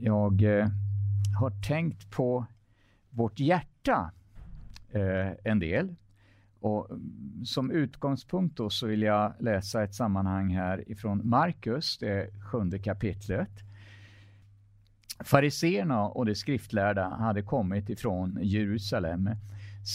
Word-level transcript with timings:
jag 0.00 0.42
eh, 0.42 0.66
har 1.40 1.62
tänkt 1.68 2.10
på 2.10 2.46
vårt 3.10 3.40
hjärta 3.40 4.12
eh, 4.90 5.30
en 5.44 5.58
del. 5.58 5.94
Och 6.60 6.90
mm, 6.90 7.44
som 7.44 7.70
utgångspunkt 7.70 8.56
då 8.56 8.70
så 8.70 8.86
vill 8.86 9.02
jag 9.02 9.34
läsa 9.38 9.82
ett 9.82 9.94
sammanhang 9.94 10.50
här 10.54 10.90
ifrån 10.90 11.20
Markus, 11.24 11.98
det 11.98 12.30
sjunde 12.50 12.78
kapitlet. 12.78 13.50
Fariseerna 15.24 16.08
och 16.08 16.26
de 16.26 16.34
skriftlärda 16.34 17.08
hade 17.08 17.42
kommit 17.42 17.90
ifrån 17.90 18.38
Jerusalem, 18.42 19.30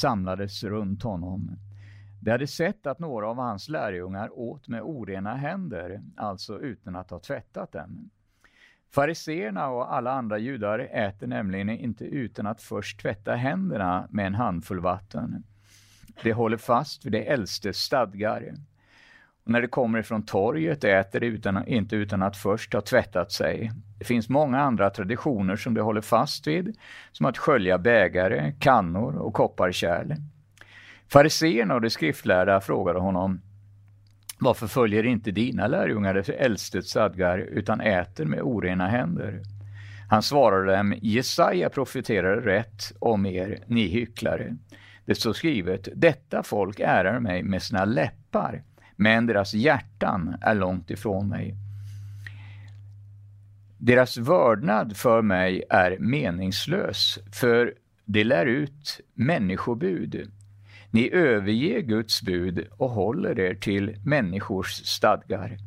samlades 0.01 0.63
runt 0.63 1.03
honom. 1.03 1.51
De 2.19 2.31
hade 2.31 2.47
sett 2.47 2.87
att 2.87 2.99
några 2.99 3.27
av 3.27 3.37
hans 3.37 3.69
lärjungar 3.69 4.39
åt 4.39 4.67
med 4.67 4.81
orena 4.81 5.35
händer, 5.35 6.01
alltså 6.15 6.59
utan 6.59 6.95
att 6.95 7.09
ha 7.09 7.19
tvättat 7.19 7.71
dem. 7.71 8.09
Fariseerna 8.95 9.67
och 9.67 9.93
alla 9.93 10.11
andra 10.11 10.37
judar 10.37 10.79
äter 10.79 11.27
nämligen 11.27 11.69
inte 11.69 12.05
utan 12.05 12.47
att 12.47 12.61
först 12.61 13.01
tvätta 13.01 13.35
händerna 13.35 14.07
med 14.09 14.27
en 14.27 14.35
handfull 14.35 14.79
vatten. 14.79 15.43
De 16.23 16.31
håller 16.31 16.57
fast 16.57 17.05
vid 17.05 17.11
det 17.11 17.23
äldste 17.23 17.73
stadgar. 17.73 18.53
Och 19.45 19.51
när 19.51 19.61
det 19.61 19.67
kommer 19.67 19.99
ifrån 19.99 20.23
torget 20.23 20.83
äter 20.83 21.19
de 21.19 21.27
utan, 21.27 21.67
inte 21.67 21.95
utan 21.95 22.23
att 22.23 22.37
först 22.37 22.73
ha 22.73 22.81
tvättat 22.81 23.31
sig. 23.31 23.71
Det 23.99 24.05
finns 24.05 24.29
många 24.29 24.59
andra 24.59 24.89
traditioner 24.89 25.55
som 25.55 25.73
de 25.73 25.81
håller 25.81 26.01
fast 26.01 26.47
vid, 26.47 26.77
som 27.11 27.25
att 27.25 27.37
skölja 27.37 27.77
bägare, 27.77 28.53
kannor 28.59 29.15
och 29.15 29.33
kopparkärl. 29.33 30.15
Fariseerna 31.07 31.73
och 31.75 31.81
de 31.81 31.89
skriftlärda 31.89 32.61
frågade 32.61 32.99
honom 32.99 33.41
varför 34.37 34.67
följer 34.67 35.05
inte 35.05 35.31
dina 35.31 35.67
lärjungar 35.67 36.13
det 36.13 36.29
äldstes 36.29 36.89
stadgar 36.89 37.37
utan 37.37 37.81
äter 37.81 38.25
med 38.25 38.41
orena 38.41 38.87
händer? 38.87 39.41
Han 40.09 40.23
svarade 40.23 40.75
dem, 40.75 40.93
Jesaja 41.01 41.69
profeterade 41.69 42.41
rätt 42.41 42.93
om 42.99 43.25
er, 43.25 43.63
ni 43.67 43.87
hycklare. 43.87 44.55
Det 45.05 45.15
står 45.15 45.33
skrivet, 45.33 45.87
detta 45.95 46.43
folk 46.43 46.79
ärar 46.79 47.19
mig 47.19 47.43
med 47.43 47.61
sina 47.61 47.85
läppar, 47.85 48.63
men 48.95 49.25
deras 49.25 49.53
hjärtan 49.53 50.35
är 50.41 50.55
långt 50.55 50.91
ifrån 50.91 51.29
mig. 51.29 51.55
Deras 53.77 54.17
vördnad 54.17 54.97
för 54.97 55.21
mig 55.21 55.63
är 55.69 55.97
meningslös, 55.99 57.19
för 57.31 57.73
de 58.05 58.23
lär 58.23 58.45
ut 58.45 58.99
människobud. 59.13 60.31
Ni 60.95 61.09
överger 61.13 61.81
Guds 61.81 62.21
bud 62.21 62.67
och 62.77 62.89
håller 62.89 63.39
er 63.39 63.55
till 63.55 63.97
människors 64.03 64.85
stadgar. 64.85 65.57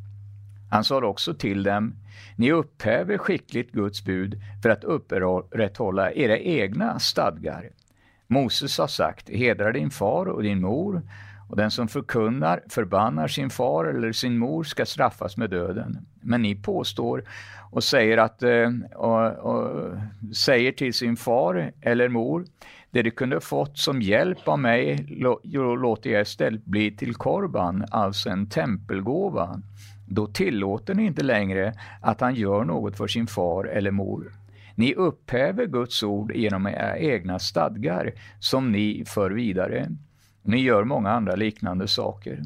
Han 0.71 0.84
sa 0.84 1.05
också 1.05 1.34
till 1.34 1.62
dem, 1.62 1.95
ni 2.37 2.53
upphäver 2.53 3.19
skickligt 3.19 3.73
Guds 3.73 4.05
bud 4.05 4.41
för 4.62 4.71
att 4.71 4.84
upprätthålla 4.84 6.12
era 6.12 6.39
egna 6.39 6.99
stadgar. 6.99 7.71
Moses 8.27 8.79
har 8.79 8.87
sagt, 8.87 9.29
hedra 9.31 9.73
din 9.73 9.91
far 9.91 10.27
och 10.27 10.43
din 10.43 10.61
mor, 10.61 11.03
och 11.49 11.56
den 11.56 11.71
som 11.71 11.89
förkunnar, 11.89 12.62
förbannar 12.69 13.29
sin 13.29 13.51
far 13.51 13.84
eller 13.84 14.12
sin 14.12 14.39
mor 14.39 14.65
ska 14.65 14.87
straffas 14.87 15.37
med 15.37 15.51
döden. 15.51 16.06
Men 16.21 16.43
ni 16.43 16.55
påstår 16.55 17.25
och 17.71 17.84
säger, 17.84 18.19
att, 18.19 18.43
eh, 18.43 18.71
och, 18.95 19.33
och, 19.33 19.97
säger 20.37 20.73
till 20.73 20.95
sin 20.95 21.17
far 21.17 21.73
eller 21.81 22.09
mor, 22.09 22.45
det 22.91 23.03
du 23.03 23.11
kunde 23.11 23.41
fått 23.41 23.78
som 23.78 24.03
hjälp 24.03 24.48
av 24.48 24.58
mig 24.58 25.06
låter 25.78 26.11
jag 26.11 26.22
istället 26.22 26.64
bli 26.64 26.97
till 26.97 27.14
korban, 27.14 27.84
alltså 27.91 28.31
en 28.31 28.48
tempelgåva. 28.48 29.62
Då 30.06 30.27
tillåter 30.27 30.94
ni 30.94 31.05
inte 31.05 31.22
längre 31.22 31.75
att 32.03 32.20
han 32.20 32.34
gör 32.34 32.64
något 32.64 32.97
för 32.97 33.06
sin 33.06 33.27
far 33.27 33.64
eller 33.64 33.91
mor. 33.91 34.33
Ni 34.75 34.94
upphäver 34.94 35.66
Guds 35.66 36.03
ord 36.03 36.33
genom 36.34 36.66
era 36.66 36.98
egna 36.98 37.39
stadgar 37.39 38.12
som 38.39 38.72
ni 38.72 39.05
för 39.06 39.31
vidare. 39.31 39.89
Ni 40.42 40.61
gör 40.61 40.84
många 40.84 41.11
andra 41.11 41.34
liknande 41.34 41.89
saker. 41.89 42.43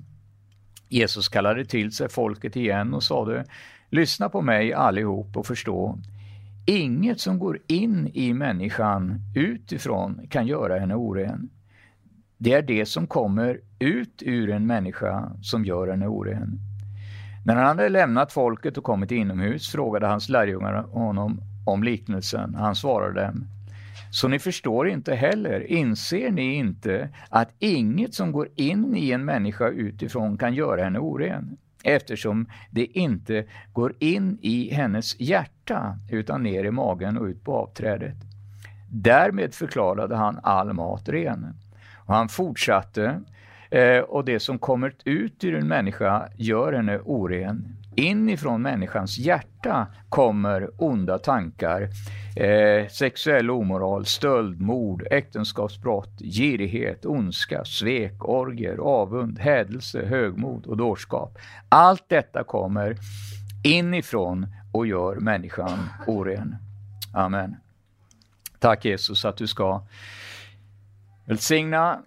Jesus 0.88 1.28
kallade 1.28 1.64
till 1.64 1.92
sig 1.92 2.08
folket 2.08 2.56
igen 2.56 2.94
och 2.94 3.02
sade 3.02 3.44
Lyssna 3.91 4.28
på 4.28 4.41
mig 4.42 4.72
allihop 4.72 5.36
och 5.36 5.47
förstå. 5.47 5.98
Inget 6.67 7.21
som 7.21 7.39
går 7.39 7.59
in 7.67 8.11
i 8.15 8.33
människan 8.33 9.21
utifrån 9.37 10.27
kan 10.31 10.47
göra 10.47 10.78
henne 10.78 10.95
oren. 10.95 11.50
Det 12.39 12.53
är 12.53 12.62
det 12.62 12.87
som 12.87 13.06
kommer 13.06 13.61
ut 13.78 14.23
ur 14.27 14.50
en 14.50 14.67
människa 14.67 15.33
som 15.43 15.65
gör 15.65 15.89
henne 15.89 16.06
oren. 16.06 16.59
När 17.47 17.56
han 17.56 17.67
hade 17.67 17.89
lämnat 17.89 18.33
folket 18.33 18.78
och 18.78 18.84
kommit 18.84 19.11
inomhus 19.11 19.69
frågade 19.69 20.06
hans 20.06 20.28
lärjungar 20.28 20.83
honom 20.83 21.41
om 21.67 21.83
liknelsen. 21.83 22.55
Han 22.55 22.75
svarade 22.77 23.25
dem. 23.25 23.44
Så 24.11 24.29
ni 24.29 24.39
förstår 24.39 24.89
inte 24.89 25.15
heller, 25.15 25.73
inser 25.73 26.31
ni 26.31 26.55
inte 26.55 27.09
att 27.29 27.49
inget 27.59 28.15
som 28.15 28.33
går 28.33 28.49
in 28.55 28.97
i 28.97 29.11
en 29.11 29.25
människa 29.25 29.69
utifrån 29.69 30.39
kan 30.39 30.55
göra 30.55 30.84
henne 30.84 30.99
oren? 30.99 31.56
Eftersom 31.84 32.47
det 32.70 32.84
inte 32.84 33.44
går 33.72 33.94
in 33.98 34.38
i 34.43 34.75
hennes 34.75 35.20
hjärta 35.20 35.98
utan 36.10 36.43
ner 36.43 36.65
i 36.65 36.70
magen 36.70 37.19
och 37.19 37.25
ut 37.25 37.44
på 37.44 37.56
avträdet. 37.56 38.16
Därmed 38.91 39.54
förklarade 39.54 40.16
han 40.16 40.38
all 40.43 40.72
mat 40.72 41.09
ren. 41.09 41.54
Och 41.94 42.15
han 42.15 42.28
fortsatte, 42.28 43.20
eh, 43.70 43.98
och 43.98 44.25
det 44.25 44.41
som 44.41 44.59
kommer 44.59 44.94
ut 45.04 45.44
ur 45.44 45.54
en 45.54 45.69
människa 45.69 46.28
gör 46.37 46.72
henne 46.72 46.98
oren. 46.98 47.76
Inifrån 47.94 48.62
människans 48.62 49.19
hjärta 49.19 49.86
kommer 50.08 50.70
onda 50.76 51.19
tankar, 51.19 51.88
eh, 52.36 52.88
sexuell 52.88 53.50
omoral, 53.50 54.06
stöld, 54.06 54.60
mord, 54.60 55.06
äktenskapsbrott, 55.10 56.20
girighet, 56.20 57.04
ondska, 57.04 57.64
svek, 57.64 58.28
orger, 58.28 58.76
avund, 58.76 59.38
hädelse, 59.38 60.06
högmod 60.06 60.66
och 60.66 60.76
dårskap. 60.76 61.38
Allt 61.69 62.08
detta 62.08 62.44
kommer 62.44 62.97
inifrån 63.64 64.47
och 64.72 64.86
gör 64.86 65.16
människan 65.16 65.78
oren. 66.06 66.56
Amen. 67.14 67.56
Tack 68.58 68.84
Jesus 68.84 69.25
att 69.25 69.36
du 69.36 69.47
ska 69.47 69.82
välsigna 71.25 72.02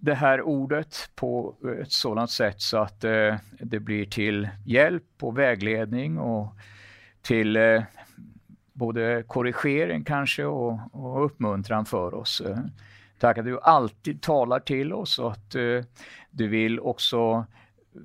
det 0.00 0.14
här 0.14 0.42
ordet 0.42 1.10
på 1.14 1.56
eh, 1.64 1.70
ett 1.70 1.92
sådant 1.92 2.30
sätt 2.30 2.60
så 2.60 2.78
att 2.78 3.04
eh, 3.04 3.36
det 3.60 3.80
blir 3.80 4.04
till 4.04 4.48
hjälp 4.66 5.04
och 5.20 5.38
vägledning 5.38 6.18
och 6.18 6.54
till 7.22 7.56
eh, 7.56 7.82
både 8.72 9.24
korrigering 9.26 10.04
kanske 10.04 10.44
och, 10.44 10.78
och 10.92 11.24
uppmuntran 11.24 11.84
för 11.84 12.14
oss. 12.14 12.40
Eh, 12.40 12.58
tack 13.18 13.38
att 13.38 13.44
du 13.44 13.60
alltid 13.60 14.22
talar 14.22 14.60
till 14.60 14.92
oss 14.92 15.18
och 15.18 15.32
att 15.32 15.54
eh, 15.54 15.84
du 16.30 16.48
vill 16.48 16.80
också 16.80 17.46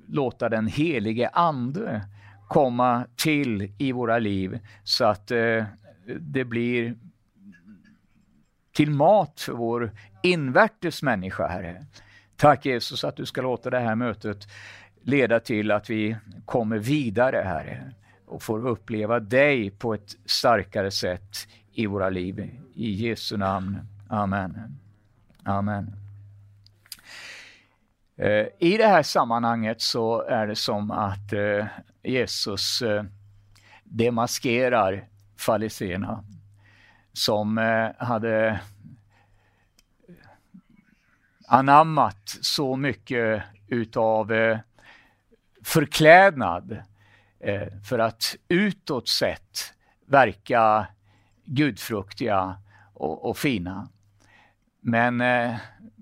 låta 0.06 0.48
den 0.48 0.66
helige 0.66 1.28
Ande 1.28 2.02
komma 2.48 3.06
till 3.16 3.72
i 3.78 3.92
våra 3.92 4.18
liv 4.18 4.58
så 4.84 5.04
att 5.04 5.30
eh, 5.30 5.64
det 6.20 6.44
blir 6.44 6.94
till 8.76 8.90
mat 8.90 9.40
för 9.40 9.52
vår 9.52 9.90
invärtes 10.22 11.02
människa, 11.02 11.46
Herre. 11.46 11.84
Tack 12.36 12.66
Jesus 12.66 13.04
att 13.04 13.16
du 13.16 13.26
ska 13.26 13.42
låta 13.42 13.70
det 13.70 13.78
här 13.78 13.94
mötet 13.94 14.48
leda 15.02 15.40
till 15.40 15.70
att 15.70 15.90
vi 15.90 16.16
kommer 16.44 16.78
vidare, 16.78 17.42
Herre, 17.44 17.92
och 18.26 18.42
får 18.42 18.66
uppleva 18.66 19.20
dig 19.20 19.70
på 19.70 19.94
ett 19.94 20.16
starkare 20.24 20.90
sätt 20.90 21.48
i 21.72 21.86
våra 21.86 22.10
liv. 22.10 22.50
I 22.74 22.92
Jesu 22.92 23.36
namn. 23.36 23.78
Amen. 24.08 24.78
Amen. 25.44 25.92
Eh, 28.16 28.46
I 28.58 28.76
det 28.76 28.86
här 28.86 29.02
sammanhanget 29.02 29.80
så 29.80 30.22
är 30.22 30.46
det 30.46 30.56
som 30.56 30.90
att 30.90 31.32
eh, 31.32 31.66
Jesus 32.02 32.82
eh, 32.82 33.04
demaskerar 33.84 35.04
fariséerna 35.36 36.24
som 37.12 37.58
hade 37.98 38.60
anammat 41.46 42.38
så 42.40 42.76
mycket 42.76 43.42
utav 43.66 44.32
eh, 44.32 44.58
förklädnad 45.64 46.82
eh, 47.40 47.68
för 47.88 47.98
att 47.98 48.36
utåt 48.48 49.08
sett 49.08 49.74
verka 50.06 50.86
gudfruktiga 51.44 52.56
och, 52.94 53.30
och 53.30 53.38
fina. 53.38 53.88
Men 54.80 55.20
eh, 55.20 55.56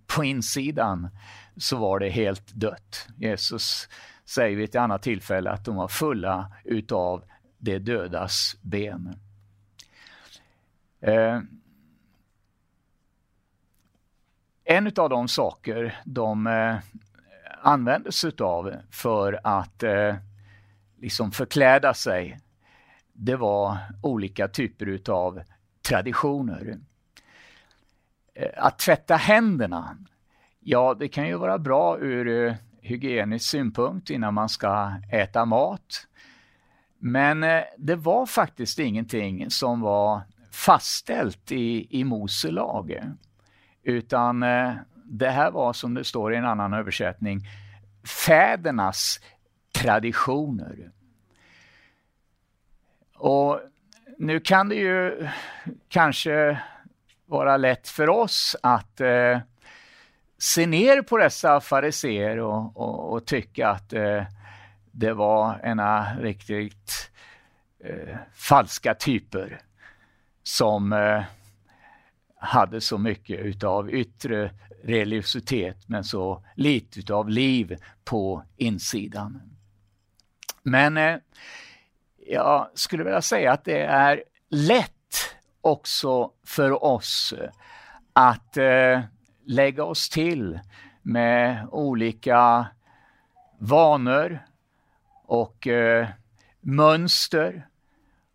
på 0.07 0.25
insidan 0.25 1.09
så 1.57 1.77
var 1.77 1.99
det 1.99 2.09
helt 2.09 2.53
dött. 2.53 3.09
Jesus 3.17 3.89
säger 4.25 4.57
vid 4.57 4.69
ett 4.69 4.75
annat 4.75 5.03
tillfälle 5.03 5.51
att 5.51 5.65
de 5.65 5.77
var 5.77 5.89
fulla 5.89 6.53
utav 6.65 7.25
det 7.59 7.79
dödas 7.79 8.57
ben. 8.63 9.19
Eh, 11.01 11.41
en 14.65 14.87
av 14.97 15.11
de 15.11 15.29
saker 15.29 16.01
de 16.05 16.47
eh, 16.47 16.77
använde 17.63 18.13
sig 18.13 18.33
av 18.41 18.75
för 18.91 19.41
att 19.45 19.83
eh, 19.83 20.15
liksom 21.01 21.33
förkläda 21.33 21.95
sig, 21.95 22.39
det 23.13 23.37
var 23.37 23.79
olika 24.03 24.49
typer 24.49 24.87
utav 24.87 25.41
traditioner. 25.89 26.79
Eh, 28.35 28.49
att 28.57 28.79
tvätta 28.79 29.17
händerna, 29.17 29.97
ja 30.61 30.95
det 30.99 31.09
kan 31.09 31.27
ju 31.27 31.37
vara 31.37 31.59
bra 31.59 31.99
ur 31.99 32.47
eh, 32.49 32.55
hygienisk 32.81 33.51
synpunkt 33.51 34.11
innan 34.11 34.35
man 34.35 34.49
ska 34.49 34.93
äta 35.13 35.45
mat. 35.45 36.07
Men 36.99 37.43
eh, 37.43 37.63
det 37.79 37.97
var 37.97 38.27
faktiskt 38.27 38.79
ingenting 38.79 39.51
som 39.51 39.81
var 39.81 40.23
fastställt 40.53 41.53
i, 41.53 41.87
i 42.01 42.05
Mose 42.05 42.51
lag. 42.51 43.01
Utan 43.85 44.43
eh, 44.43 44.75
det 45.05 45.31
här 45.31 45.51
var 45.51 45.73
som 45.73 45.95
det 45.95 46.05
står 46.05 46.35
i 46.35 46.37
en 46.37 46.45
annan 46.45 46.73
översättning, 46.73 47.49
fädernas 48.27 49.21
traditioner. 49.73 50.91
Och 53.15 53.61
nu 54.19 54.41
kan 54.41 54.69
det 54.69 54.75
ju 54.75 55.29
kanske 55.89 56.59
vara 57.27 57.57
lätt 57.57 57.89
för 57.89 58.09
oss 58.09 58.57
att 58.63 59.01
eh, 59.01 59.39
se 60.39 60.67
ner 60.67 61.03
på 61.03 61.17
dessa 61.17 61.61
fariseer 61.61 62.39
och, 62.39 62.77
och, 62.77 63.13
och, 63.13 63.27
tycka 63.27 63.69
att 63.69 63.93
eh, 63.93 64.23
det 64.91 65.13
var 65.13 65.61
ena 65.65 66.17
riktigt 66.21 67.11
eh, 67.85 68.17
falska 68.35 68.95
typer 68.95 69.61
som 70.43 70.93
eh, 70.93 71.23
hade 72.45 72.81
så 72.81 72.99
mycket 72.99 73.41
utav 73.41 73.91
yttre 73.91 74.51
religiositet 74.83 75.89
men 75.89 76.05
så 76.05 76.45
lite 76.55 76.99
utav 76.99 77.29
liv 77.29 77.77
på 78.05 78.43
insidan. 78.57 79.43
Men 80.63 80.97
eh, 80.97 81.17
jag 82.27 82.69
skulle 82.75 83.05
vilja 83.05 83.23
säga 83.23 83.53
att 83.53 83.65
det 83.65 83.83
är 83.83 84.25
lätt 84.51 84.91
också 85.61 86.31
för 86.47 86.85
oss 86.85 87.35
eh, 87.39 87.51
att 88.13 88.57
eh, 88.57 89.01
lägga 89.45 89.85
oss 89.85 90.09
till 90.09 90.61
med 91.03 91.69
olika 91.71 92.67
vanor 93.59 94.39
och 95.27 95.67
eh, 95.67 96.09
mönster 96.61 97.69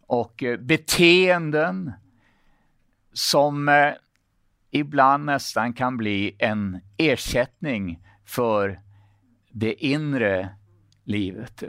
och 0.08 0.44
eh, 0.44 0.58
beteenden 0.58 1.94
som 3.14 3.70
eh, 3.70 3.94
ibland 4.72 5.26
nästan 5.26 5.74
kan 5.74 5.98
bli 5.98 6.36
en 6.40 6.80
ersättning 6.98 8.00
för 8.26 8.82
det 9.52 9.74
inre 9.74 10.50
livet. 11.04 11.64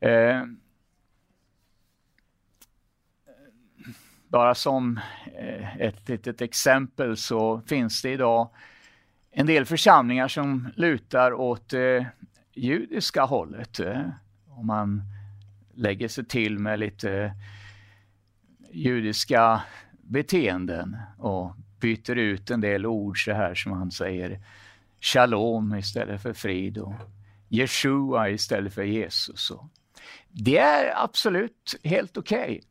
Eh, 0.00 0.44
bara 4.28 4.54
som 4.54 5.00
eh, 5.34 5.76
ett 5.76 6.08
litet 6.08 6.40
exempel 6.40 7.16
så 7.16 7.60
finns 7.60 8.02
det 8.02 8.10
idag 8.10 8.50
en 9.30 9.46
del 9.46 9.64
församlingar 9.64 10.28
som 10.28 10.68
lutar 10.76 11.32
åt 11.32 11.72
eh, 11.72 12.04
judiska 12.54 13.24
hållet. 13.24 13.80
Eh, 13.80 14.08
om 14.48 14.66
man 14.66 15.02
lägger 15.74 16.08
sig 16.08 16.24
till 16.24 16.58
med 16.58 16.78
lite 16.78 17.34
judiska 18.72 19.62
beteenden 19.92 20.96
och 21.18 21.56
byter 21.80 22.18
ut 22.18 22.50
en 22.50 22.60
del 22.60 22.86
ord 22.86 23.24
så 23.24 23.32
här 23.32 23.54
som 23.54 23.72
han 23.72 23.90
säger 23.90 24.40
Shalom 25.00 25.74
istället 25.74 26.22
för 26.22 26.32
frid 26.32 26.78
och 26.78 26.94
Jeshua 27.48 28.30
istället 28.30 28.74
för 28.74 28.82
Jesus. 28.82 29.50
Och 29.50 29.64
det 30.28 30.58
är 30.58 31.04
absolut 31.04 31.74
helt 31.84 32.16
okej. 32.16 32.62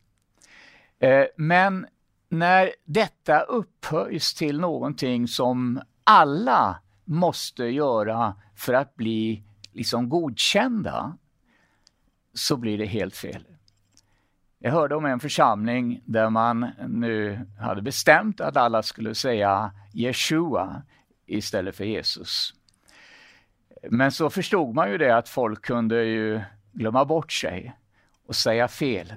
Okay. 0.98 1.26
Men 1.36 1.86
när 2.28 2.72
detta 2.84 3.40
upphöjs 3.40 4.34
till 4.34 4.60
någonting 4.60 5.28
som 5.28 5.80
alla 6.04 6.80
måste 7.04 7.64
göra 7.64 8.34
för 8.56 8.72
att 8.72 8.94
bli 8.96 9.42
liksom 9.72 10.08
godkända 10.08 11.18
så 12.34 12.56
blir 12.56 12.78
det 12.78 12.86
helt 12.86 13.16
fel. 13.16 13.44
Jag 14.64 14.72
hörde 14.72 14.94
om 14.94 15.04
en 15.04 15.20
församling 15.20 16.02
där 16.04 16.30
man 16.30 16.70
nu 16.88 17.46
hade 17.60 17.82
bestämt 17.82 18.40
att 18.40 18.56
alla 18.56 18.82
skulle 18.82 19.14
säga 19.14 19.72
Jeshua 19.92 20.82
istället 21.26 21.76
för 21.76 21.84
Jesus. 21.84 22.54
Men 23.90 24.12
så 24.12 24.30
förstod 24.30 24.74
man 24.74 24.90
ju 24.90 24.98
det 24.98 25.16
att 25.16 25.28
folk 25.28 25.62
kunde 25.62 26.04
ju 26.04 26.40
glömma 26.72 27.04
bort 27.04 27.32
sig 27.32 27.76
och 28.26 28.36
säga 28.36 28.68
fel. 28.68 29.14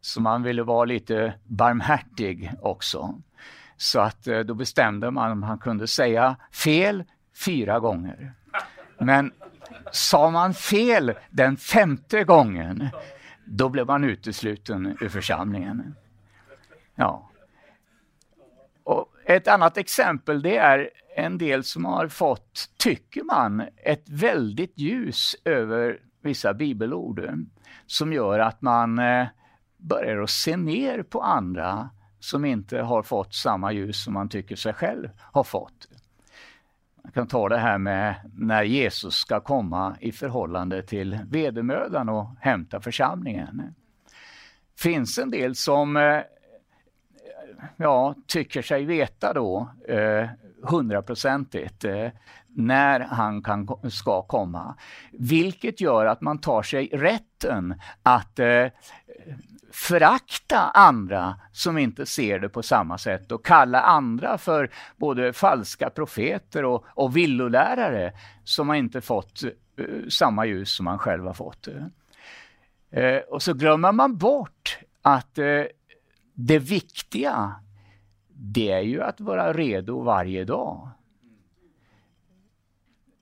Så 0.00 0.20
man 0.20 0.42
ville 0.42 0.62
vara 0.62 0.84
lite 0.84 1.34
barmhärtig 1.44 2.52
också. 2.60 3.22
Så 3.76 4.00
att 4.00 4.26
eh, 4.26 4.38
då 4.38 4.54
bestämde 4.54 5.10
man 5.10 5.30
att 5.30 5.38
man 5.38 5.58
kunde 5.58 5.86
säga 5.86 6.36
fel 6.52 7.04
fyra 7.44 7.80
gånger. 7.80 8.32
Men 8.98 9.32
sa 9.92 10.30
man 10.30 10.54
fel 10.54 11.14
den 11.30 11.56
femte 11.56 12.24
gången, 12.24 12.88
då 13.46 13.68
blev 13.68 13.86
man 13.86 14.04
utesluten 14.04 14.96
ur 15.00 15.08
församlingen. 15.08 15.94
Ja. 16.94 17.30
Och 18.84 19.12
ett 19.24 19.48
annat 19.48 19.76
exempel 19.76 20.42
det 20.42 20.56
är 20.56 20.90
en 21.16 21.38
del 21.38 21.64
som 21.64 21.84
har 21.84 22.08
fått, 22.08 22.70
tycker 22.76 23.22
man, 23.22 23.62
ett 23.76 24.08
väldigt 24.08 24.78
ljus 24.78 25.36
över 25.44 26.00
vissa 26.20 26.54
bibelord 26.54 27.30
som 27.86 28.12
gör 28.12 28.38
att 28.38 28.62
man 28.62 28.98
eh, 28.98 29.26
börjar 29.76 30.22
att 30.22 30.30
se 30.30 30.56
ner 30.56 31.02
på 31.02 31.20
andra 31.20 31.90
som 32.20 32.44
inte 32.44 32.78
har 32.78 33.02
fått 33.02 33.34
samma 33.34 33.72
ljus 33.72 34.04
som 34.04 34.14
man 34.14 34.28
tycker 34.28 34.56
sig 34.56 34.72
själv 34.72 35.08
har 35.18 35.44
fått. 35.44 35.88
Jag 37.06 37.14
kan 37.14 37.26
ta 37.26 37.48
det 37.48 37.58
här 37.58 37.78
med 37.78 38.14
när 38.34 38.62
Jesus 38.62 39.14
ska 39.14 39.40
komma 39.40 39.96
i 40.00 40.12
förhållande 40.12 40.82
till 40.82 41.18
vedermödan 41.30 42.08
och 42.08 42.26
hämta 42.40 42.80
församlingen. 42.80 43.74
finns 44.78 45.18
en 45.18 45.30
del 45.30 45.54
som 45.54 45.96
eh, 45.96 46.20
ja, 47.76 48.14
tycker 48.26 48.62
sig 48.62 48.84
veta 48.84 49.32
då 49.32 49.70
eh, 49.88 50.28
hundraprocentigt 50.62 51.84
eh, 51.84 52.08
när 52.48 53.00
han 53.00 53.42
kan, 53.42 53.68
ska 53.90 54.22
komma. 54.22 54.76
Vilket 55.12 55.80
gör 55.80 56.06
att 56.06 56.20
man 56.20 56.38
tar 56.38 56.62
sig 56.62 56.86
rätten 56.92 57.80
att 58.02 58.38
eh, 58.38 58.66
förakta 59.76 60.58
andra 60.58 61.36
som 61.52 61.78
inte 61.78 62.06
ser 62.06 62.38
det 62.38 62.48
på 62.48 62.62
samma 62.62 62.98
sätt 62.98 63.32
och 63.32 63.44
kalla 63.44 63.80
andra 63.80 64.38
för 64.38 64.70
både 64.96 65.32
falska 65.32 65.90
profeter 65.90 66.64
och, 66.64 66.84
och 66.88 67.16
villolärare 67.16 68.12
som 68.44 68.68
har 68.68 68.76
inte 68.76 69.00
fått 69.00 69.42
eh, 69.44 69.50
samma 70.08 70.46
ljus 70.46 70.70
som 70.70 70.84
man 70.84 70.98
själv 70.98 71.26
har 71.26 71.34
fått. 71.34 71.68
Eh, 72.90 73.16
och 73.16 73.42
så 73.42 73.54
glömmer 73.54 73.92
man 73.92 74.16
bort 74.16 74.78
att 75.02 75.38
eh, 75.38 75.64
det 76.34 76.58
viktiga 76.58 77.54
det 78.28 78.70
är 78.70 78.80
ju 78.80 79.02
att 79.02 79.20
vara 79.20 79.52
redo 79.52 80.02
varje 80.02 80.44
dag. 80.44 80.88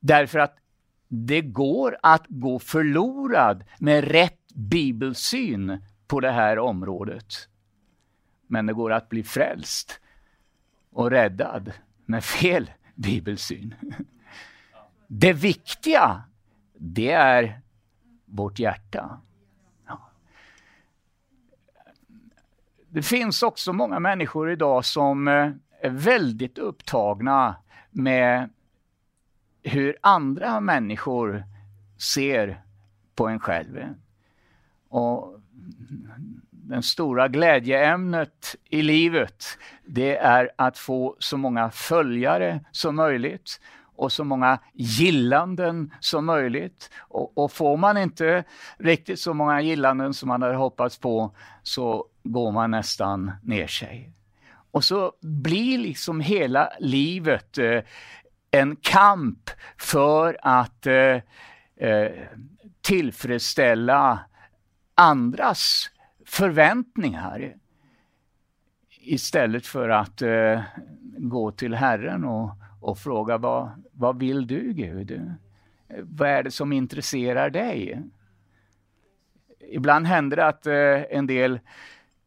Därför 0.01 0.39
att 0.39 0.57
det 1.09 1.41
går 1.41 1.97
att 2.03 2.25
gå 2.29 2.59
förlorad 2.59 3.65
med 3.79 4.05
rätt 4.05 4.55
bibelsyn 4.55 5.81
på 6.15 6.21
det 6.21 6.31
här 6.31 6.59
området. 6.59 7.49
Men 8.47 8.67
det 8.67 8.73
går 8.73 8.93
att 8.93 9.09
bli 9.09 9.23
frälst 9.23 10.01
och 10.93 11.11
räddad 11.11 11.73
med 12.07 12.25
fel 12.25 12.71
bibelsyn. 12.95 13.75
Det 15.07 15.33
viktiga, 15.33 16.23
det 16.79 17.11
är 17.11 17.61
vårt 18.25 18.59
hjärta. 18.59 19.21
Det 22.89 23.03
finns 23.03 23.43
också 23.43 23.73
många 23.73 24.01
människor 24.01 24.51
idag 24.51 24.85
som 24.85 25.29
eh, 25.29 25.51
är 25.81 25.91
väldigt 25.91 26.59
upptagna 26.59 27.57
med 27.91 28.51
hur 29.63 29.97
andra 30.01 30.61
människor 30.61 31.45
ser 31.99 32.63
på 33.15 33.27
en 33.27 33.41
själv. 33.41 33.95
Och 34.89 35.34
den 36.51 36.83
stora 36.83 37.29
glädjeämnet 37.29 38.57
i 38.71 38.83
livet, 38.83 39.45
det 39.87 40.17
är 40.17 40.51
att 40.57 40.79
få 40.79 41.17
så 41.19 41.37
många 41.37 41.71
följare 41.71 42.61
som 42.73 42.97
möjligt 42.97 43.61
och 43.97 44.13
så 44.13 44.25
många 44.25 44.59
gillanden 44.73 45.95
som 46.01 46.27
möjligt. 46.27 46.91
Och, 46.99 47.39
och, 47.39 47.53
får 47.53 47.77
man 47.77 47.97
inte 47.97 48.45
riktigt 48.79 49.21
så 49.21 49.35
många 49.35 49.61
gillanden 49.61 50.15
som 50.15 50.29
man 50.29 50.43
hade 50.43 50.57
hoppats 50.57 50.99
på 50.99 51.35
så 51.63 52.07
går 52.23 52.53
man 52.53 52.71
nästan 52.71 53.33
ner 53.43 53.67
sig. 53.67 54.11
Och 54.71 54.85
så 54.85 55.13
blir 55.21 55.79
liksom 55.79 56.21
hela 56.21 56.73
livet 56.81 57.59
eh, 57.59 57.81
en 58.51 58.77
kamp 58.77 59.51
för 59.79 60.39
att 60.43 60.87
eh, 60.87 61.21
eh, 61.77 62.13
tillfredsställa 62.81 64.21
andras 64.95 65.91
förväntningar 66.27 67.57
istället 69.01 69.67
för 69.67 69.89
att 69.89 70.23
eh, 70.23 70.63
gå 71.19 71.51
till 71.51 71.75
Herren 71.75 72.25
och, 72.25 72.51
och 72.81 72.99
fråga 72.99 73.39
vad, 73.39 73.71
vad 73.93 74.19
vill 74.19 74.47
du 74.47 74.73
Gud? 74.73 75.33
Vad 76.03 76.29
är 76.29 76.43
det 76.43 76.51
som 76.51 76.73
intresserar 76.73 77.51
dig? 77.51 78.03
Ibland 79.69 80.07
händer 80.07 80.37
det 80.37 80.47
att 80.47 80.67
eh, 80.67 81.17
en 81.19 81.27
del 81.27 81.61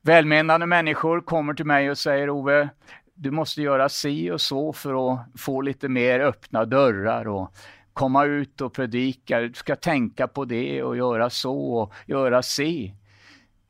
välmenande 0.01 0.65
människor 0.65 1.21
kommer 1.21 1.53
till 1.53 1.65
mig 1.65 1.91
och 1.91 1.97
säger 1.97 2.29
Ove, 2.29 2.69
du 3.13 3.31
måste 3.31 3.61
göra 3.61 3.89
si 3.89 4.31
och 4.31 4.41
så 4.41 4.73
för 4.73 5.13
att 5.13 5.19
få 5.37 5.61
lite 5.61 5.89
mer 5.89 6.19
öppna 6.19 6.65
dörrar 6.65 7.27
och 7.27 7.53
komma 7.97 8.25
ut 8.25 8.61
och 8.61 8.73
predika. 8.73 9.39
Du 9.39 9.53
ska 9.53 9.75
tänka 9.75 10.27
på 10.27 10.45
det 10.45 10.83
och 10.83 10.97
göra 10.97 11.29
så 11.29 11.73
och 11.73 11.93
göra 12.05 12.41
si. 12.41 12.93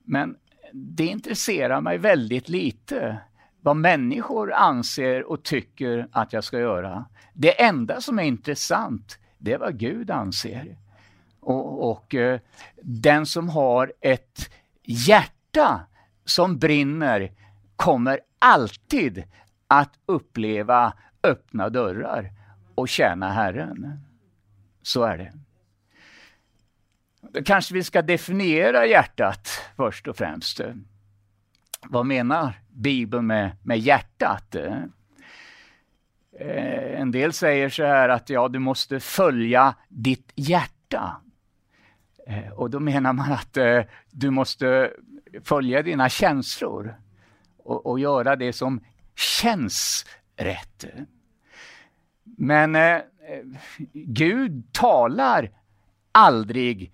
Men 0.04 0.36
det 0.74 1.06
intresserar 1.06 1.82
mig 1.82 1.98
väldigt 1.98 2.50
lite 2.50 3.18
vad 3.62 3.76
människor 3.76 4.54
anser 4.54 5.24
och 5.24 5.44
tycker 5.44 6.08
att 6.12 6.34
jag 6.34 6.44
ska 6.44 6.60
göra. 6.60 7.06
Det 7.34 7.62
enda 7.62 8.02
som 8.02 8.20
är 8.20 8.24
intressant, 8.24 9.20
det 9.38 9.54
är 9.54 9.58
vad 9.58 9.78
Gud 9.80 10.12
anser. 10.12 10.78
Och, 11.40 11.92
och 11.92 12.16
eh, 12.16 12.40
den 12.82 13.26
som 13.26 13.50
har 13.50 13.94
ett 14.02 14.50
hjärta 14.84 15.82
som 16.26 16.58
brinner 16.58 17.32
kommer 17.76 18.20
alltid 18.40 19.24
att 19.68 19.94
uppleva 20.06 20.94
öppna 21.24 21.70
dörrar 21.70 22.32
och 22.76 22.90
tjäna 22.90 23.32
Herren. 23.32 24.07
Så 24.88 25.04
är 25.04 25.18
det. 25.18 25.34
Då 27.22 27.44
kanske 27.44 27.74
vi 27.74 27.84
ska 27.84 28.02
definiera 28.02 28.86
hjärtat 28.86 29.50
först 29.76 30.08
och 30.08 30.18
främst. 30.18 30.62
Vad 31.82 32.06
menar 32.06 32.54
Bibeln 32.70 33.28
med, 33.28 33.58
med 33.64 33.80
hjärtat? 33.80 34.56
Eh, 34.56 34.84
en 37.02 37.12
del 37.12 37.34
säger 37.34 37.70
så 37.70 37.84
här 37.84 38.10
att 38.10 38.30
ja, 38.30 38.48
du 38.48 38.60
måste 38.60 39.00
följa 39.00 39.76
ditt 39.90 40.32
hjärta. 40.36 41.22
Eh, 42.28 42.52
och 42.52 42.70
då 42.70 42.80
menar 42.80 43.14
man 43.14 43.32
att 43.32 43.58
eh, 43.58 43.82
du 44.12 44.30
måste 44.30 44.92
följa 45.44 45.84
dina 45.84 46.10
känslor 46.10 46.96
och, 47.58 47.86
och 47.86 48.00
göra 48.00 48.36
det 48.36 48.54
som 48.54 48.84
känns 49.16 50.06
rätt. 50.36 50.86
Men 52.24 52.76
Gud 53.94 54.74
talar 54.74 55.52
aldrig 56.12 56.92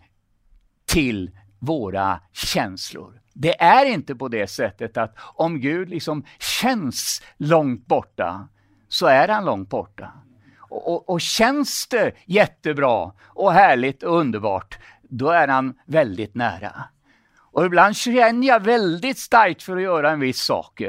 till 0.86 1.32
våra 1.60 2.20
känslor. 2.32 3.22
Det 3.34 3.62
är 3.62 3.86
inte 3.86 4.16
på 4.16 4.28
det 4.28 4.48
sättet 4.48 4.98
att 4.98 5.16
om 5.18 5.60
Gud 5.60 5.90
liksom 5.90 6.26
känns 6.40 7.22
långt 7.38 7.86
borta, 7.86 8.48
så 8.88 9.06
är 9.06 9.28
han 9.28 9.46
långt 9.46 9.70
borta. 9.70 10.12
Och, 10.58 10.94
och, 10.94 11.10
och 11.10 11.22
känns 11.22 11.88
det 11.88 12.12
jättebra 12.26 13.12
och 13.26 13.54
härligt 13.54 14.04
och 14.04 14.20
underbart, 14.20 14.78
då 15.02 15.30
är 15.30 15.48
han 15.48 15.74
väldigt 15.86 16.36
nära. 16.36 16.84
Och 17.54 17.66
ibland 17.66 17.96
känner 17.96 18.48
jag 18.48 18.60
väldigt 18.60 19.18
starkt 19.18 19.64
för 19.64 19.76
att 19.78 19.84
göra 19.84 20.12
en 20.12 20.20
viss 20.20 20.42
sak. 20.42 20.82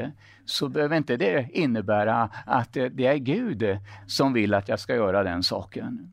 Så 0.44 0.68
behöver 0.68 0.96
inte 0.96 1.16
det 1.16 1.48
innebära 1.52 2.30
att 2.46 2.72
det 2.72 3.06
är 3.06 3.16
Gud 3.16 3.78
som 4.06 4.32
vill 4.32 4.54
att 4.54 4.68
jag 4.68 4.80
ska 4.80 4.94
göra 4.94 5.22
den 5.22 5.42
saken. 5.42 6.12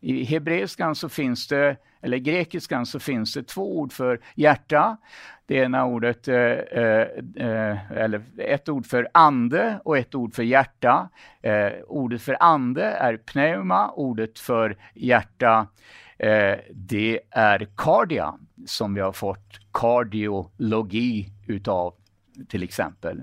I 0.00 0.24
hebreiskan 0.24 0.94
så 0.94 1.08
finns 1.08 1.48
det, 1.48 1.76
eller 2.00 2.18
grekiskan 2.18 2.86
så 2.86 2.98
finns 2.98 3.34
det 3.34 3.42
två 3.42 3.78
ord 3.78 3.92
för 3.92 4.20
hjärta. 4.34 4.96
Det 5.46 5.54
ena 5.54 5.84
ordet, 5.84 6.28
eh, 6.28 6.36
eh, 6.36 7.06
eh 7.36 7.92
eller 7.92 8.22
ett 8.38 8.68
ord 8.68 8.86
för 8.86 9.08
ande 9.14 9.80
och 9.84 9.98
ett 9.98 10.14
ord 10.14 10.34
för 10.34 10.42
hjärta. 10.42 11.08
Eh, 11.42 11.72
ordet 11.86 12.22
för 12.22 12.36
ande 12.40 12.84
är 12.84 13.16
pneuma, 13.16 13.90
ordet 13.90 14.38
för 14.38 14.76
hjärta 14.94 15.66
eh, 16.18 16.58
det 16.70 17.20
är 17.30 17.68
kardia, 17.76 18.34
som 18.66 18.94
vi 18.94 19.00
har 19.00 19.12
fått 19.12 19.60
kardiologi 19.72 21.28
utav 21.46 21.94
till 22.48 22.62
exempel. 22.62 23.22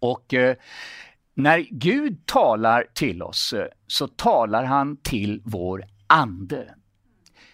Och 0.00 0.34
eh, 0.34 0.56
när 1.34 1.66
Gud 1.70 2.26
talar 2.26 2.86
till 2.94 3.22
oss 3.22 3.52
eh, 3.52 3.66
så 3.86 4.08
talar 4.08 4.64
han 4.64 4.96
till 4.96 5.42
vår 5.44 5.84
ande. 6.06 6.74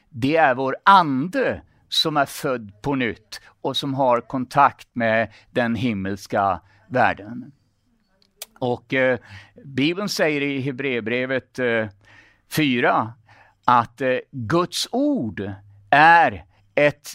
Det 0.08 0.36
är 0.36 0.54
vår 0.54 0.76
ande 0.84 1.62
som 1.88 2.16
är 2.16 2.26
född 2.26 2.82
på 2.82 2.94
nytt 2.94 3.40
och 3.60 3.76
som 3.76 3.94
har 3.94 4.20
kontakt 4.20 4.88
med 4.92 5.32
den 5.50 5.74
himmelska 5.74 6.60
världen. 6.88 7.52
Och 8.58 8.94
eh, 8.94 9.18
Bibeln 9.64 10.08
säger 10.08 10.40
i 10.40 10.60
Hebreerbrevet 10.60 11.58
eh, 11.58 11.88
4 12.50 13.12
att 13.64 14.00
eh, 14.00 14.18
Guds 14.30 14.88
ord 14.92 15.52
är 15.90 16.44
ett 16.74 17.08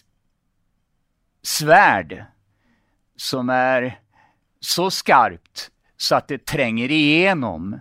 svärd 1.42 2.26
som 3.16 3.50
är 3.50 4.01
så 4.62 4.92
skarpt 4.92 5.72
så 5.98 6.16
att 6.16 6.28
det 6.28 6.46
tränger 6.46 6.92
igenom 6.92 7.80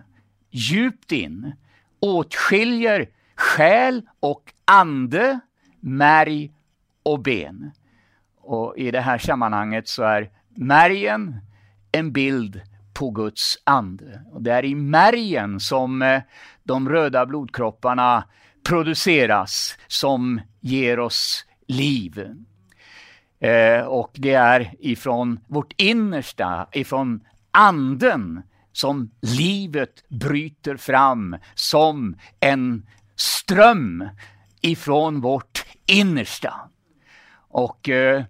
djupt 0.49 1.11
in, 1.11 1.53
åtskiljer 1.99 3.09
själ 3.35 4.01
och 4.19 4.53
ande, 4.65 5.39
märg 5.79 6.51
och 7.03 7.19
ben. 7.19 7.71
Och 8.41 8.77
I 8.77 8.91
det 8.91 9.01
här 9.01 9.17
sammanhanget 9.17 9.87
så 9.87 10.03
är 10.03 10.29
märgen 10.49 11.35
en 11.91 12.11
bild 12.11 12.61
på 12.93 13.09
Guds 13.11 13.57
ande. 13.63 14.21
Och 14.31 14.41
det 14.41 14.51
är 14.51 14.65
i 14.65 14.75
märgen 14.75 15.59
som 15.59 16.01
eh, 16.01 16.21
de 16.63 16.89
röda 16.89 17.25
blodkropparna 17.25 18.23
produceras 18.63 19.77
som 19.87 20.41
ger 20.59 20.99
oss 20.99 21.45
liv. 21.67 22.35
Eh, 23.41 23.81
och 23.81 24.11
det 24.13 24.33
är 24.33 24.73
ifrån 24.79 25.39
vårt 25.47 25.73
innersta, 25.77 26.67
ifrån 26.71 27.23
anden, 27.51 28.43
som 28.71 29.11
livet 29.21 30.09
bryter 30.09 30.77
fram 30.77 31.37
som 31.55 32.15
en 32.39 32.87
ström 33.15 34.09
ifrån 34.61 35.21
vårt 35.21 35.65
innersta. 35.85 36.53
Och 37.33 37.89
eh, 37.89 38.23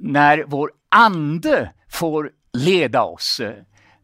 när 0.00 0.44
vår 0.46 0.70
ande 0.88 1.72
får 1.88 2.30
leda 2.52 3.02
oss, 3.02 3.40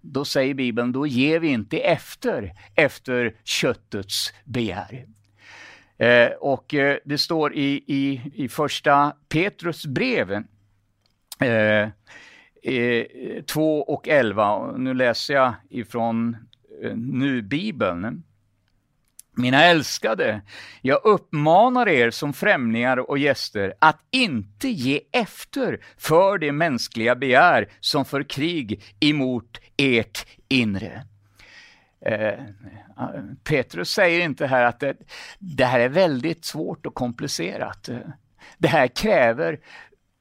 då 0.00 0.24
säger 0.24 0.54
Bibeln, 0.54 0.92
då 0.92 1.06
ger 1.06 1.40
vi 1.40 1.48
inte 1.48 1.78
efter, 1.78 2.52
efter 2.74 3.34
köttets 3.44 4.32
begär. 4.44 5.06
Eh, 5.98 6.28
och 6.28 6.74
eh, 6.74 6.98
det 7.04 7.18
står 7.18 7.54
i, 7.54 7.84
i, 7.86 8.20
i 8.34 8.48
första 8.48 9.12
Petrus 9.28 9.86
brev 9.86 10.32
eh, 11.40 11.88
eh 12.62 13.06
2 13.46 13.82
och 13.82 14.08
11, 14.08 14.76
nu 14.76 14.94
läser 14.94 15.34
jag 15.34 15.54
ifrån 15.70 16.36
eh, 16.82 16.96
nu-bibeln. 16.96 18.22
Mina 19.38 19.64
älskade, 19.64 20.40
jag 20.82 21.00
uppmanar 21.04 21.88
er 21.88 22.10
som 22.10 22.32
främlingar 22.32 23.10
och 23.10 23.18
gäster 23.18 23.74
att 23.78 23.98
inte 24.10 24.68
ge 24.68 25.00
efter 25.12 25.80
för 25.96 26.38
det 26.38 26.52
mänskliga 26.52 27.14
begär 27.14 27.68
som 27.80 28.04
för 28.04 28.22
krig 28.22 28.82
emot 29.00 29.60
ert 29.76 30.26
inre. 30.48 31.02
Eh, 32.06 32.18
eh, 32.18 32.38
Petrus 33.44 33.90
säger 33.90 34.20
inte 34.20 34.46
här 34.46 34.64
att 34.64 34.80
det, 34.80 34.96
det, 35.38 35.64
här 35.64 35.80
är 35.80 35.88
väldigt 35.88 36.44
svårt 36.44 36.86
och 36.86 36.94
komplicerat. 36.94 37.88
Det 38.58 38.68
här 38.68 38.88
kräver 38.88 39.60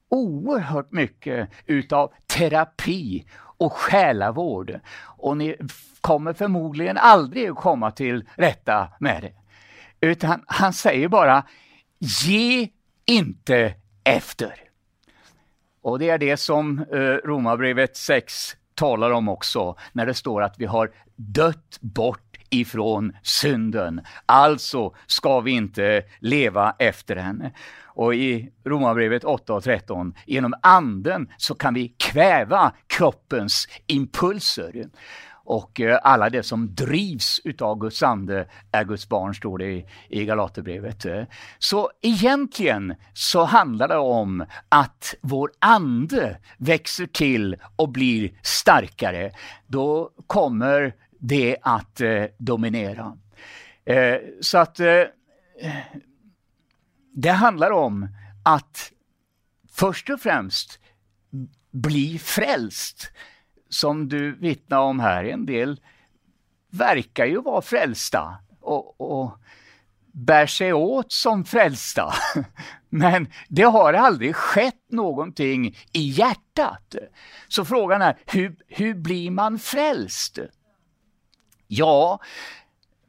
oerhört 0.10 0.92
mycket 0.92 1.50
utav 1.66 2.14
terapi 2.28 3.26
och 3.58 3.74
själavård. 3.74 4.80
Och 4.98 5.38
ni 5.38 5.56
kommer 6.02 6.34
förmodligen 6.34 6.98
aldrig 6.98 7.50
att 7.50 7.56
komma 7.56 7.92
till 7.92 8.26
rätta 8.36 8.88
med 9.00 9.22
det. 9.22 9.34
Utan 10.08 10.44
han 10.48 10.74
säger 10.74 11.08
bara, 11.08 11.44
ge 12.00 12.70
inte 13.06 13.74
efter. 14.04 14.54
Och 15.82 16.00
det 16.00 16.10
är 16.10 16.18
det 16.18 16.38
som 16.38 16.80
eh, 16.80 17.28
Romarbrevet 17.28 17.98
6 17.98 18.58
talar 18.76 19.12
om 19.12 19.30
också, 19.30 19.76
när 19.94 20.06
det 20.06 20.14
står 20.14 20.44
att 20.44 20.56
vi 20.58 20.66
har 20.66 20.92
dött 21.16 21.78
bort 21.82 22.22
ifrån 22.50 23.14
synden. 23.22 24.02
Alltså 24.26 24.94
ska 25.06 25.40
vi 25.40 25.52
inte 25.52 26.04
leva 26.20 26.76
efter 26.80 27.16
henne. 27.16 27.52
Och 27.84 28.16
i 28.16 28.52
Romarbrevet 28.64 29.24
8 29.24 29.54
och 29.54 29.64
13, 29.64 30.14
genom 30.26 30.54
anden 30.62 31.30
så 31.38 31.56
kan 31.56 31.74
vi 31.74 31.88
kväva 31.88 32.72
kroppens 32.88 33.68
impulser 33.88 34.90
och 35.46 35.82
eh, 35.82 36.00
alla 36.04 36.30
det 36.30 36.44
som 36.44 36.76
drivs 36.76 37.42
utav 37.44 37.80
Guds 37.80 38.04
ande 38.04 38.48
är 38.72 38.84
Guds 38.84 39.10
barn, 39.10 39.36
står 39.36 39.58
det 39.58 39.66
i, 39.66 39.86
i 40.10 40.26
Galaterbrevet. 40.26 41.06
Så 41.60 41.92
egentligen 42.02 42.96
så 43.14 43.44
handlar 43.44 43.88
det 43.88 43.98
om 43.98 44.46
att 44.70 45.16
vår 45.22 45.52
ande 45.60 46.38
växer 46.58 47.06
till 47.06 47.56
och 47.76 47.90
blir 47.90 48.32
starkare. 48.42 49.32
Då 49.68 50.12
kommer 50.28 50.94
det 51.20 51.58
att 51.62 52.02
eh, 52.02 52.24
dominera. 52.38 53.18
Eh, 53.86 54.18
så 54.42 54.58
att 54.58 54.80
eh, 54.80 55.04
det 57.14 57.32
handlar 57.32 57.72
om 57.72 58.08
att 58.44 58.92
först 59.72 60.10
och 60.10 60.20
främst 60.20 60.80
bli 61.72 62.20
frälst. 62.20 63.12
Som 63.70 64.10
du 64.10 64.36
vittnar 64.36 64.80
om 64.80 65.00
här, 65.00 65.24
en 65.24 65.46
del 65.46 65.82
verkar 66.70 67.26
ju 67.26 67.42
vara 67.42 67.62
frälsta 67.62 68.38
och, 68.62 69.02
och 69.02 69.32
bär 70.12 70.48
sig 70.48 70.74
åt 70.74 71.12
som 71.12 71.46
frälsta. 71.46 72.14
Men 72.90 73.28
det 73.48 73.64
har 73.64 73.94
aldrig 73.94 74.36
skett 74.36 74.92
någonting 74.92 75.78
i 75.92 76.10
hjärtat. 76.10 76.96
Så 77.48 77.66
frågan 77.66 78.02
är, 78.02 78.18
hur, 78.26 78.56
hur 78.68 78.94
blir 78.94 79.32
man 79.32 79.60
frälst? 79.60 80.40
Ja, 81.68 82.20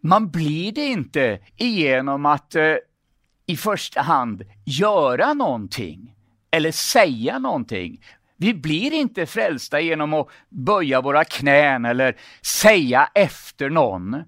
man 0.00 0.30
blir 0.30 0.72
det 0.72 0.86
inte 0.86 1.38
genom 1.56 2.26
att 2.26 2.54
eh, 2.54 2.75
i 3.46 3.56
första 3.56 4.00
hand 4.00 4.42
göra 4.64 5.34
någonting 5.34 6.14
eller 6.50 6.72
säga 6.72 7.38
någonting. 7.38 8.00
Vi 8.36 8.54
blir 8.54 8.92
inte 8.92 9.26
frälsta 9.26 9.80
genom 9.80 10.14
att 10.14 10.28
böja 10.48 11.00
våra 11.00 11.24
knän 11.24 11.84
eller 11.84 12.16
säga 12.42 13.10
efter 13.14 13.70
någon. 13.70 14.22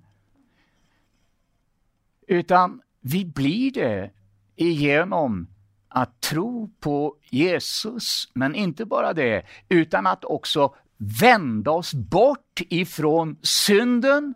Utan 2.27 2.81
vi 3.01 3.25
blir 3.25 3.73
det 3.73 4.11
genom 4.57 5.49
att 5.89 6.21
tro 6.21 6.71
på 6.81 7.17
Jesus, 7.31 8.29
men 8.35 8.55
inte 8.55 8.85
bara 8.85 9.13
det, 9.13 9.43
utan 9.69 10.07
att 10.07 10.25
också 10.25 10.75
vända 11.21 11.71
oss 11.71 11.95
bort 11.95 12.61
ifrån 12.69 13.37
synden, 13.43 14.35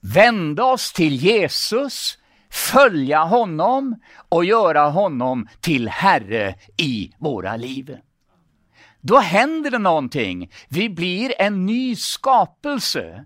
vända 0.00 0.64
oss 0.64 0.92
till 0.92 1.16
Jesus, 1.16 2.18
följa 2.50 3.24
honom 3.24 4.00
och 4.28 4.44
göra 4.44 4.88
honom 4.88 5.48
till 5.60 5.88
Herre 5.88 6.54
i 6.76 7.12
våra 7.18 7.56
liv. 7.56 7.96
Då 9.06 9.18
händer 9.18 9.70
det 9.70 9.78
någonting. 9.78 10.50
Vi 10.68 10.90
blir 10.90 11.34
en 11.38 11.66
ny 11.66 11.96
skapelse. 11.96 13.24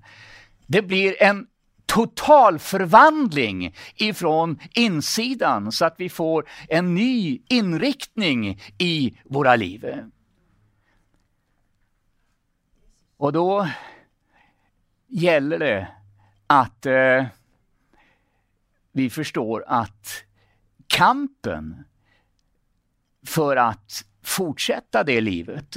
Det 0.67 0.83
blir 0.83 1.23
en 1.23 1.47
total 1.87 2.59
förvandling 2.59 3.75
ifrån 3.95 4.59
insidan 4.75 5.73
så 5.73 5.85
att 5.85 5.95
vi 5.99 6.09
får 6.09 6.49
en 6.69 6.95
ny 6.95 7.43
inriktning 7.49 8.61
i 8.79 9.19
våra 9.25 9.57
liv. 9.57 10.05
Och 13.17 13.33
då 13.33 13.69
gäller 15.07 15.59
det 15.59 15.89
att 16.47 16.87
eh, 16.87 17.25
vi 18.93 19.11
förstår 19.11 19.65
att 19.67 20.25
kampen 20.87 21.85
för 23.27 23.57
att 23.57 24.05
fortsätta 24.31 25.05
det 25.05 25.21
livet, 25.21 25.77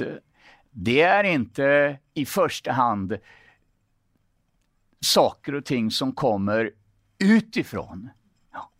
det 0.70 1.00
är 1.00 1.24
inte 1.24 1.98
i 2.14 2.26
första 2.26 2.72
hand 2.72 3.18
saker 5.00 5.54
och 5.54 5.64
ting 5.64 5.90
som 5.90 6.12
kommer 6.12 6.70
utifrån. 7.18 8.10
Ja. 8.52 8.70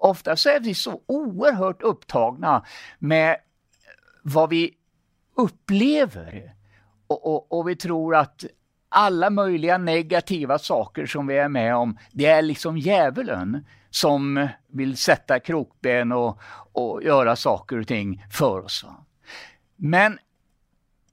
Ofta 0.00 0.36
så 0.36 0.48
är 0.48 0.60
vi 0.60 0.74
så 0.74 1.02
oerhört 1.06 1.82
upptagna 1.82 2.64
med 2.98 3.36
vad 4.22 4.50
vi 4.50 4.74
upplever 5.34 6.54
och, 7.06 7.26
och, 7.26 7.58
och 7.58 7.68
vi 7.68 7.76
tror 7.76 8.16
att 8.16 8.44
alla 8.92 9.30
möjliga 9.30 9.78
negativa 9.78 10.58
saker 10.58 11.06
som 11.06 11.26
vi 11.26 11.38
är 11.38 11.48
med 11.48 11.76
om, 11.76 11.98
det 12.12 12.26
är 12.26 12.42
liksom 12.42 12.78
djävulen 12.78 13.66
som 13.90 14.48
vill 14.68 14.96
sätta 14.96 15.40
krokben 15.40 16.12
och, 16.12 16.38
och 16.72 17.02
göra 17.02 17.36
saker 17.36 17.78
och 17.78 17.86
ting 17.86 18.24
för 18.30 18.64
oss. 18.64 18.84
Men 19.76 20.18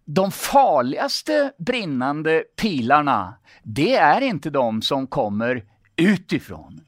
de 0.05 0.31
farligaste 0.31 1.53
brinnande 1.57 2.43
pilarna, 2.55 3.33
det 3.63 3.95
är 3.95 4.21
inte 4.21 4.49
de 4.49 4.81
som 4.81 5.07
kommer 5.07 5.65
utifrån, 5.95 6.81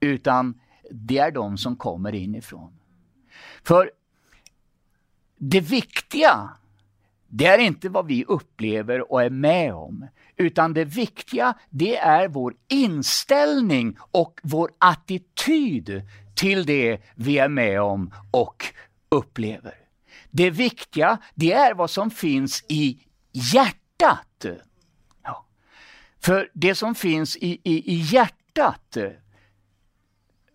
utan 0.00 0.60
det 0.90 1.18
är 1.18 1.30
de 1.30 1.58
som 1.58 1.76
kommer 1.76 2.14
inifrån. 2.14 2.78
För 3.62 3.90
det 5.38 5.60
viktiga 5.60 6.50
det 7.28 7.46
är 7.46 7.58
inte 7.58 7.88
vad 7.88 8.06
vi 8.06 8.24
upplever 8.24 9.12
och 9.12 9.22
är 9.22 9.30
med 9.30 9.74
om, 9.74 10.06
utan 10.36 10.74
det 10.74 10.84
viktiga 10.84 11.54
det 11.70 11.96
är 11.96 12.28
vår 12.28 12.54
inställning 12.68 13.96
och 14.10 14.40
vår 14.42 14.70
attityd 14.78 16.02
till 16.34 16.66
det 16.66 16.98
vi 17.14 17.38
är 17.38 17.48
med 17.48 17.80
om 17.80 18.14
och 18.30 18.64
upplever. 19.08 19.74
Det 20.30 20.50
viktiga 20.50 21.18
det 21.34 21.52
är 21.52 21.74
vad 21.74 21.90
som 21.90 22.10
finns 22.10 22.64
i 22.68 22.98
hjärtat. 23.32 24.46
Ja. 25.22 25.46
För 26.20 26.50
det 26.54 26.74
som 26.74 26.94
finns 26.94 27.36
i, 27.36 27.60
i, 27.62 27.92
i 27.92 27.94
hjärtat, 27.94 28.96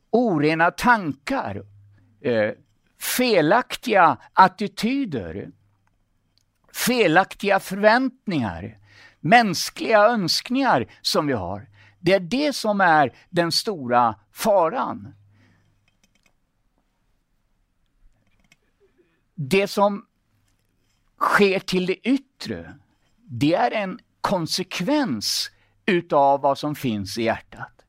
orena 0.09 0.71
tankar, 0.71 1.63
eh, 2.21 2.51
felaktiga 2.99 4.17
attityder, 4.33 5.51
felaktiga 6.87 7.59
förväntningar, 7.59 8.77
mänskliga 9.19 9.99
önskningar 9.99 10.87
som 11.01 11.27
vi 11.27 11.33
har. 11.33 11.67
Det 11.99 12.13
är 12.13 12.19
det 12.19 12.55
som 12.55 12.81
är 12.81 13.15
den 13.29 13.51
stora 13.51 14.15
faran. 14.31 15.15
Det 19.35 19.67
som 19.67 20.05
sker 21.19 21.59
till 21.59 21.85
det 21.85 22.07
yttre, 22.07 22.73
det 23.17 23.55
är 23.55 23.71
en 23.71 23.99
konsekvens 24.21 25.51
utav 25.85 26.41
vad 26.41 26.57
som 26.57 26.75
finns 26.75 27.17
i 27.17 27.23
hjärtat. 27.23 27.81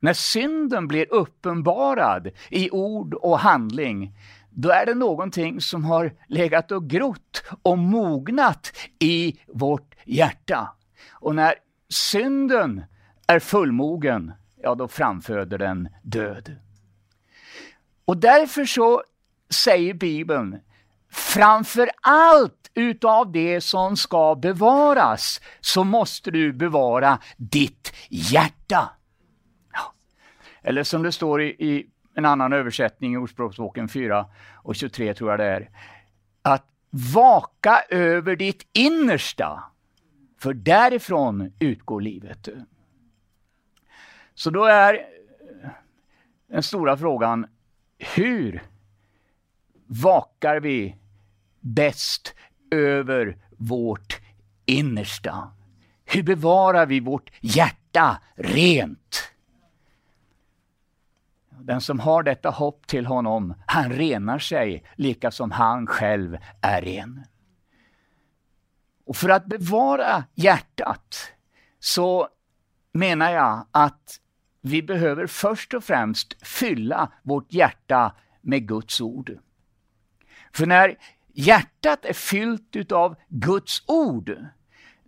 När 0.00 0.12
synden 0.12 0.88
blir 0.88 1.12
uppenbarad 1.12 2.30
i 2.50 2.70
ord 2.70 3.14
och 3.14 3.38
handling, 3.38 4.12
då 4.56 4.70
är 4.70 4.86
det 4.86 4.94
någonting 4.94 5.60
som 5.60 5.84
har 5.84 6.12
legat 6.28 6.72
och 6.72 6.90
grott 6.90 7.44
och 7.62 7.78
mognat 7.78 8.72
i 8.98 9.38
vårt 9.46 9.94
hjärta. 10.04 10.72
Och 11.12 11.34
när 11.34 11.54
synden 11.88 12.84
är 13.26 13.38
fullmogen, 13.38 14.32
ja 14.62 14.74
då 14.74 14.88
framföder 14.88 15.58
den 15.58 15.88
död. 16.02 16.56
Och 18.04 18.16
därför 18.16 18.64
så 18.64 19.02
säger 19.50 19.94
Bibeln, 19.94 20.58
framför 21.10 21.90
allt 22.02 22.70
utav 22.74 23.32
det 23.32 23.60
som 23.60 23.96
ska 23.96 24.34
bevaras, 24.34 25.40
så 25.60 25.84
måste 25.84 26.30
du 26.30 26.52
bevara 26.52 27.18
ditt 27.36 27.92
hjärta. 28.08 28.90
Ja. 29.72 29.94
Eller 30.62 30.82
som 30.82 31.02
det 31.02 31.12
står 31.12 31.42
i, 31.42 31.46
i 31.46 31.86
en 32.16 32.24
annan 32.24 32.52
översättning 32.52 33.14
i 33.14 33.16
Ordspråksboken 33.16 33.88
4 33.88 34.26
och 34.54 34.76
23 34.76 35.14
tror 35.14 35.30
jag 35.30 35.40
det 35.40 35.44
är. 35.44 35.70
Att 36.42 36.66
vaka 37.14 37.82
över 37.88 38.36
ditt 38.36 38.66
innersta, 38.72 39.62
för 40.38 40.54
därifrån 40.54 41.52
utgår 41.58 42.00
livet. 42.00 42.48
Så 44.34 44.50
då 44.50 44.64
är 44.64 44.94
eh, 44.94 45.70
den 46.46 46.62
stora 46.62 46.96
frågan, 46.96 47.46
hur 47.98 48.62
vakar 49.86 50.60
vi 50.60 50.96
bäst 51.60 52.34
över 52.70 53.36
vårt 53.56 54.20
innersta? 54.64 55.50
Hur 56.04 56.22
bevarar 56.22 56.86
vi 56.86 57.00
vårt 57.00 57.30
hjärta 57.40 58.18
rent? 58.34 59.32
Den 61.66 61.80
som 61.80 62.00
har 62.00 62.22
detta 62.22 62.50
hopp 62.50 62.86
till 62.86 63.06
honom, 63.06 63.54
han 63.66 63.92
renar 63.92 64.38
sig 64.38 64.84
lika 64.96 65.30
som 65.30 65.50
han 65.50 65.86
själv 65.86 66.36
är 66.62 66.82
ren. 66.82 67.24
Och 69.06 69.16
för 69.16 69.28
att 69.28 69.46
bevara 69.46 70.24
hjärtat 70.34 71.32
så 71.78 72.28
menar 72.92 73.30
jag 73.30 73.66
att 73.70 74.20
vi 74.60 74.82
behöver 74.82 75.26
först 75.26 75.74
och 75.74 75.84
främst 75.84 76.46
fylla 76.46 77.12
vårt 77.22 77.52
hjärta 77.52 78.14
med 78.40 78.68
Guds 78.68 79.00
ord. 79.00 79.38
För 80.52 80.66
när 80.66 80.96
hjärtat 81.32 82.04
är 82.04 82.12
fyllt 82.12 82.76
utav 82.76 83.16
Guds 83.28 83.82
ord, 83.86 84.46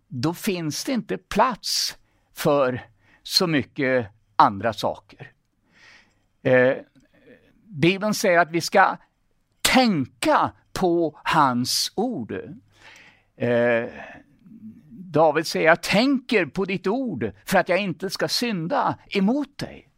då 0.09 0.35
finns 0.35 0.85
det 0.85 0.93
inte 0.93 1.19
plats 1.19 1.99
för 2.35 2.87
så 3.23 3.47
mycket 3.47 4.07
andra 4.37 4.73
saker. 4.73 5.33
Eh, 6.49 6.77
Bibeln 7.65 8.15
säger 8.15 8.39
att 8.39 8.51
vi 8.51 8.61
ska 8.61 8.97
tänka 9.63 10.51
på 10.73 11.21
hans 11.25 11.93
ord. 11.95 12.33
Eh, 13.37 13.85
David 14.91 15.47
säger, 15.47 15.67
jag 15.67 15.83
tänker 15.83 16.47
på 16.47 16.65
ditt 16.65 16.87
ord 16.87 17.33
för 17.45 17.59
att 17.59 17.69
jag 17.69 17.79
inte 17.79 18.11
ska 18.11 18.29
synda 18.29 18.99
emot 19.11 19.59
dig. 19.59 19.89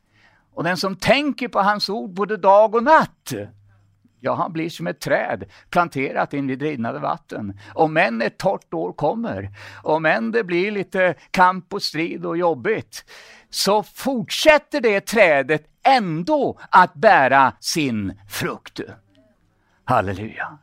Och 0.52 0.64
den 0.64 0.76
som 0.76 0.96
tänker 0.96 1.48
på 1.48 1.60
hans 1.60 1.88
ord 1.88 2.10
både 2.10 2.36
dag 2.36 2.74
och 2.74 2.82
natt, 2.82 3.32
ja, 4.20 4.34
han 4.34 4.52
blir 4.52 4.70
som 4.70 4.86
ett 4.86 5.00
träd 5.00 5.44
planterat 5.70 6.34
invid 6.34 6.62
rinnande 6.62 7.00
vatten. 7.00 7.58
Om 7.74 7.96
än 7.96 8.22
ett 8.22 8.38
torrt 8.38 8.74
år 8.74 8.92
kommer, 8.92 9.50
om 9.82 10.06
än 10.06 10.30
det 10.30 10.44
blir 10.44 10.70
lite 10.70 11.14
kamp 11.30 11.74
och 11.74 11.82
strid 11.82 12.26
och 12.26 12.36
jobbigt, 12.36 13.04
så 13.50 13.82
fortsätter 13.82 14.80
det 14.80 15.00
trädet 15.00 15.69
ändå 15.82 16.60
att 16.70 16.94
bära 16.94 17.52
sin 17.60 18.20
frukt. 18.28 18.80
Halleluja. 19.84 20.58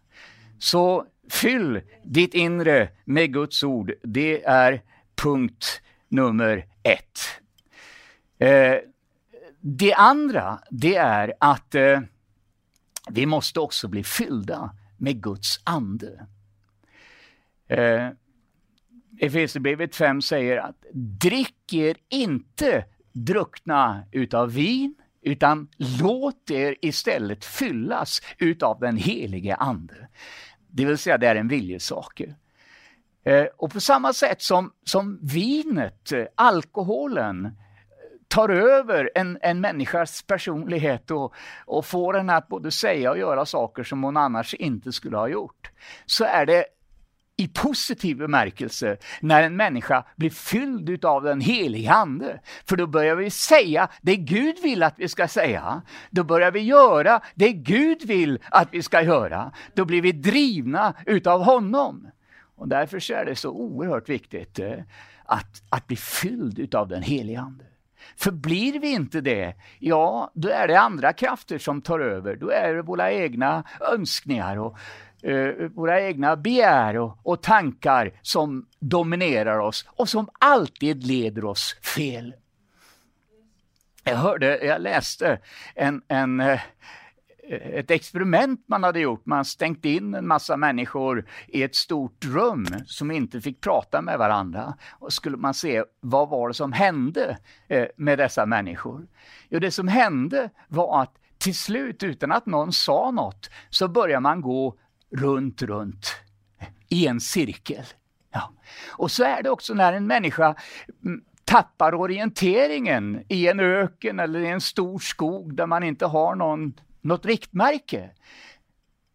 Så 0.60 1.06
fyll 1.30 1.82
ditt 2.04 2.34
inre 2.34 2.90
med 3.06 3.34
Guds 3.34 3.64
ord. 3.64 3.94
Det 4.04 4.44
är 4.44 4.82
punkt 5.16 5.82
nummer 6.10 6.66
ett. 6.84 7.20
Eh, 8.40 8.76
det 9.62 9.94
andra, 9.94 10.60
det 10.70 10.96
är 10.96 11.34
att 11.40 11.76
eh, 11.76 12.02
vi 13.10 13.26
måste 13.26 13.60
också 13.60 13.88
bli 13.88 14.04
fyllda 14.04 14.76
med 14.98 15.24
Guds 15.24 15.60
ande. 15.64 16.28
Eh, 17.68 18.10
Efesierbrevet 19.20 19.96
5 19.96 20.22
säger 20.22 20.58
att 20.58 20.86
drick 20.94 21.74
er 21.74 21.98
inte 22.10 22.86
druckna 23.12 24.04
utav 24.12 24.52
vin, 24.52 24.96
utan 25.28 25.68
låt 25.78 26.52
er 26.52 26.76
istället 26.82 27.46
fyllas 27.46 28.22
utav 28.38 28.80
den 28.80 28.98
helige 28.98 29.56
Ande. 29.56 30.08
Det 30.68 30.86
vill 30.86 30.98
säga 30.98 31.18
det 31.18 31.28
är 31.28 31.36
en 31.36 31.48
viljesak. 31.48 32.22
Eh, 33.24 33.46
och 33.58 33.72
på 33.74 33.80
samma 33.80 34.14
sätt 34.14 34.42
som, 34.42 34.72
som 34.84 35.20
vinet, 35.22 36.12
eh, 36.12 36.26
alkoholen, 36.36 37.46
eh, 37.46 37.52
tar 38.28 38.50
över 38.50 39.12
en, 39.16 39.38
en 39.42 39.62
människas 39.62 40.22
personlighet 40.22 41.12
och, 41.12 41.34
och 41.66 41.86
får 41.86 42.14
henne 42.14 42.36
att 42.36 42.48
både 42.48 42.72
säga 42.72 43.12
och 43.12 43.18
göra 43.18 43.46
saker 43.46 43.84
som 43.84 44.04
hon 44.04 44.18
annars 44.18 44.54
inte 44.54 44.92
skulle 44.92 45.18
ha 45.18 45.28
gjort, 45.28 45.72
så 46.06 46.24
är 46.24 46.46
det 46.46 46.66
i 47.38 47.48
positiv 47.48 48.18
bemärkelse 48.18 48.98
när 49.22 49.44
en 49.44 49.56
människa 49.56 50.04
blir 50.16 50.30
fylld 50.30 51.06
av 51.06 51.24
den 51.24 51.42
helige 51.42 51.92
Ande. 51.92 52.40
För 52.66 52.76
då 52.76 52.88
börjar 52.88 53.16
vi 53.16 53.30
säga 53.30 53.88
det 54.02 54.16
Gud 54.16 54.56
vill 54.64 54.84
att 54.84 54.94
vi 54.98 55.08
ska 55.08 55.28
säga. 55.28 55.82
Då 56.10 56.24
börjar 56.24 56.52
vi 56.52 56.60
göra 56.60 57.22
det 57.36 57.54
Gud 57.54 58.08
vill 58.08 58.40
att 58.52 58.68
vi 58.72 58.84
ska 58.84 59.02
göra. 59.02 59.52
Då 59.74 59.86
blir 59.86 60.02
vi 60.02 60.12
drivna 60.12 60.94
utav 61.06 61.44
honom. 61.44 62.08
Och 62.56 62.68
därför 62.68 63.12
är 63.12 63.26
det 63.26 63.36
så 63.36 63.50
oerhört 63.50 64.10
viktigt 64.10 64.60
eh, 64.60 64.80
att, 65.26 65.62
att 65.70 65.88
bli 65.88 65.96
fylld 65.96 66.60
utav 66.60 66.88
den 66.88 67.02
helige 67.02 67.40
Ande. 67.40 67.64
För 68.16 68.32
blir 68.32 68.80
vi 68.80 68.92
inte 68.92 69.22
det, 69.22 69.56
ja, 69.80 70.32
då 70.34 70.50
är 70.50 70.68
det 70.68 70.80
andra 70.80 71.14
krafter 71.14 71.58
som 71.58 71.82
tar 71.82 72.00
över. 72.00 72.36
Då 72.36 72.50
är 72.50 72.74
det 72.74 72.82
våra 72.82 73.12
egna 73.12 73.64
önskningar 73.94 74.58
och 74.58 74.78
eh, 75.22 75.50
våra 75.74 76.02
egna 76.02 76.36
begär 76.36 76.98
och, 76.98 77.18
och 77.24 77.42
tankar 77.42 78.12
som 78.22 78.66
dominerar 78.80 79.60
oss 79.60 79.86
och 79.90 80.10
som 80.10 80.30
alltid 80.40 81.04
leder 81.04 81.46
oss 81.46 81.76
fel. 81.96 82.34
Jag 84.04 84.16
hörde, 84.16 84.66
jag 84.66 84.82
läste 84.82 85.40
en, 85.76 86.02
en 86.08 86.40
eh, 86.40 86.60
ett 87.50 87.92
experiment 87.92 88.64
man 88.68 88.84
hade 88.84 89.00
gjort. 89.00 89.26
Man 89.26 89.46
stängt 89.46 89.86
in 89.86 90.14
en 90.14 90.28
massa 90.28 90.58
människor 90.58 91.26
i 91.48 91.64
ett 91.64 91.76
stort 91.76 92.26
rum 92.26 92.66
som 92.86 93.12
inte 93.12 93.42
fick 93.42 93.62
prata 93.62 94.02
med 94.02 94.18
varandra. 94.18 94.74
Och 94.92 95.14
skulle 95.14 95.38
man 95.38 95.54
se 95.54 95.84
vad 96.00 96.30
var 96.30 96.48
det 96.48 96.54
som 96.54 96.72
hände 96.72 97.38
eh, 97.68 97.88
med 97.96 98.18
dessa 98.18 98.46
människor? 98.46 99.08
Jo, 99.50 99.60
det 99.60 99.72
som 99.72 99.88
hände 99.88 100.50
var 100.68 101.02
att 101.02 101.14
till 101.38 101.56
slut, 101.56 102.04
utan 102.04 102.32
att 102.32 102.46
någon 102.46 102.74
sa 102.74 103.12
något, 103.12 103.50
så 103.70 103.88
började 103.88 104.22
man 104.22 104.42
gå 104.42 104.76
runt, 105.12 105.62
runt 105.62 106.16
i 106.90 107.08
en 107.08 107.22
cirkel. 107.22 107.86
Ja. 108.32 108.54
Och 108.92 109.12
så 109.12 109.24
är 109.24 109.44
det 109.44 109.50
också 109.50 109.74
när 109.74 109.94
en 109.94 110.08
människa 110.08 110.56
mm, 111.06 111.22
tappar 111.46 111.94
orienteringen 111.94 113.24
i 113.28 113.48
en 113.48 113.60
öken 113.60 114.20
eller 114.20 114.40
i 114.40 114.48
en 114.48 114.62
stor 114.62 115.00
skog 115.00 115.56
där 115.56 115.68
man 115.68 115.84
inte 115.84 116.06
har 116.06 116.36
någon 116.36 116.74
något 117.02 117.26
riktmärke. 117.26 118.10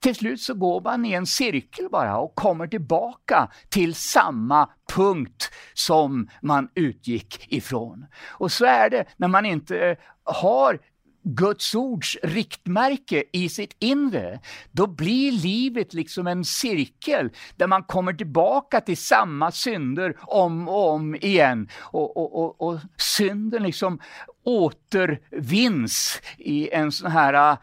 Till 0.03 0.15
slut 0.15 0.41
så 0.41 0.55
går 0.55 0.81
man 0.81 1.05
i 1.05 1.13
en 1.13 1.27
cirkel 1.27 1.89
bara 1.91 2.19
och 2.19 2.35
kommer 2.35 2.67
tillbaka 2.67 3.49
till 3.69 3.95
samma 3.95 4.69
punkt 4.95 5.51
som 5.75 6.29
man 6.43 6.69
utgick 6.75 7.53
ifrån. 7.53 8.07
Och 8.29 8.53
så 8.53 8.65
är 8.65 8.91
det 8.91 9.05
när 9.17 9.29
man 9.29 9.47
inte 9.47 9.97
har 10.25 10.79
Guds 11.23 11.75
ords 11.75 12.19
riktmärke 12.23 13.25
i 13.33 13.49
sitt 13.49 13.77
inre, 13.79 14.41
då 14.71 14.87
blir 14.87 15.33
livet 15.33 15.95
liksom 15.95 16.27
en 16.27 16.45
cirkel 16.45 17.31
där 17.57 17.67
man 17.67 17.83
kommer 17.83 18.13
tillbaka 18.13 18.81
till 18.81 18.97
samma 18.97 19.51
synder 19.51 20.17
om 20.21 20.69
och 20.69 20.91
om 20.91 21.15
igen. 21.15 21.69
Och, 21.81 22.17
och, 22.17 22.45
och, 22.45 22.61
och 22.61 22.81
synden 22.97 23.63
liksom 23.63 24.01
återvinns 24.45 26.21
i 26.39 26.71
en 26.71 26.93
sån 26.93 27.11
här 27.11 27.53
uh, 27.53 27.59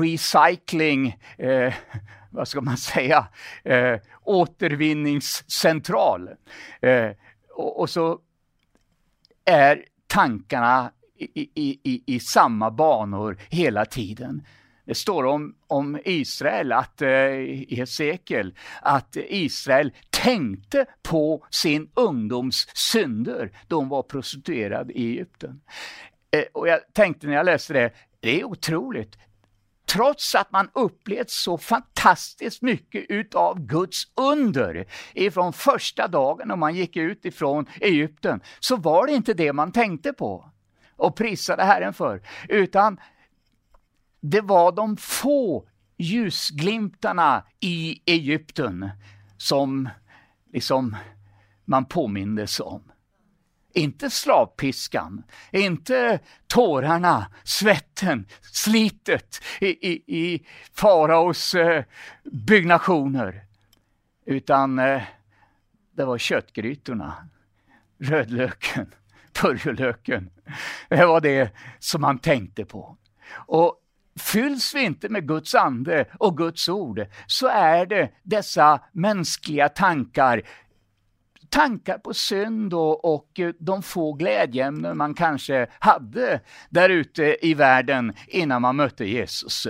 recycling, 0.00 1.18
eh, 1.38 1.74
vad 2.30 2.48
ska 2.48 2.60
man 2.60 2.76
säga, 2.76 3.26
eh, 3.64 3.98
återvinningscentral. 4.24 6.30
Eh, 6.80 7.10
och, 7.56 7.80
och 7.80 7.90
så 7.90 8.18
är 9.44 9.84
tankarna 10.06 10.92
i, 11.20 11.78
i, 11.84 12.02
i, 12.06 12.20
samma 12.20 12.70
banor 12.70 13.38
hela 13.48 13.84
tiden. 13.84 14.42
Det 14.84 14.94
står 14.94 15.24
om, 15.24 15.54
om 15.66 15.98
Israel, 16.04 16.72
att, 16.72 17.02
eh, 17.02 17.10
i 17.10 17.74
Hesekiel, 17.76 18.54
att 18.82 19.16
Israel 19.16 19.92
tänkte 20.10 20.86
på 21.02 21.46
sin 21.50 21.90
ungdoms 21.94 22.66
synder 22.74 23.52
då 23.68 23.76
hon 23.76 23.88
var 23.88 24.02
prostituerad 24.02 24.90
i 24.90 25.06
Egypten. 25.06 25.60
Eh, 26.30 26.44
och 26.52 26.68
jag 26.68 26.80
tänkte 26.92 27.26
när 27.26 27.34
jag 27.34 27.46
läste 27.46 27.72
det, 27.72 27.92
det 28.20 28.40
är 28.40 28.44
otroligt. 28.44 29.18
Trots 29.86 30.34
att 30.34 30.52
man 30.52 30.68
upplevt 30.74 31.30
så 31.30 31.58
fantastiskt 31.58 32.62
mycket 32.62 33.04
utav 33.08 33.60
Guds 33.60 34.02
under 34.16 34.86
ifrån 35.14 35.52
första 35.52 36.08
dagen 36.08 36.48
när 36.48 36.56
man 36.56 36.74
gick 36.74 36.96
ut 36.96 37.24
ifrån 37.24 37.66
Egypten, 37.80 38.40
så 38.60 38.76
var 38.76 39.06
det 39.06 39.12
inte 39.12 39.34
det 39.34 39.52
man 39.52 39.72
tänkte 39.72 40.12
på 40.12 40.50
och 41.00 41.16
prisade 41.16 41.64
Herren 41.64 41.94
för, 41.94 42.22
utan 42.48 43.00
det 44.20 44.40
var 44.40 44.72
de 44.72 44.96
få 44.96 45.68
ljusglimtarna 45.98 47.44
i 47.60 48.02
Egypten 48.06 48.90
som 49.36 49.88
liksom 50.52 50.96
man 51.64 51.84
påmindes 51.84 52.60
om. 52.60 52.82
Inte 53.74 54.10
slavpiskan, 54.10 55.22
inte 55.52 56.20
tårarna, 56.46 57.26
svetten, 57.44 58.26
slitet 58.40 59.40
i, 59.60 59.66
i, 59.66 60.02
i 60.06 60.46
faraos 60.74 61.54
eh, 61.54 61.84
byggnationer. 62.24 63.44
Utan 64.26 64.78
eh, 64.78 65.02
det 65.96 66.04
var 66.04 66.18
köttgrytorna, 66.18 67.28
rödlöken, 67.98 68.94
purjolöken. 69.32 70.30
Det 70.88 71.06
var 71.06 71.20
det 71.20 71.54
som 71.78 72.00
man 72.00 72.18
tänkte 72.18 72.64
på. 72.64 72.96
Och 73.32 73.76
Fylls 74.20 74.74
vi 74.74 74.84
inte 74.84 75.08
med 75.08 75.28
Guds 75.28 75.54
ande 75.54 76.04
och 76.18 76.36
Guds 76.36 76.68
ord 76.68 77.06
så 77.26 77.46
är 77.48 77.86
det 77.86 78.10
dessa 78.22 78.80
mänskliga 78.92 79.68
tankar 79.68 80.42
tankar 81.50 81.98
på 81.98 82.14
synd 82.14 82.74
och, 82.74 83.14
och 83.14 83.40
de 83.58 83.82
få 83.82 84.12
glädjeämnen 84.12 84.96
man 84.96 85.14
kanske 85.14 85.66
hade 85.78 86.40
där 86.70 86.88
ute 86.88 87.46
i 87.46 87.54
världen 87.54 88.12
innan 88.26 88.62
man 88.62 88.76
mötte 88.76 89.04
Jesus. 89.04 89.66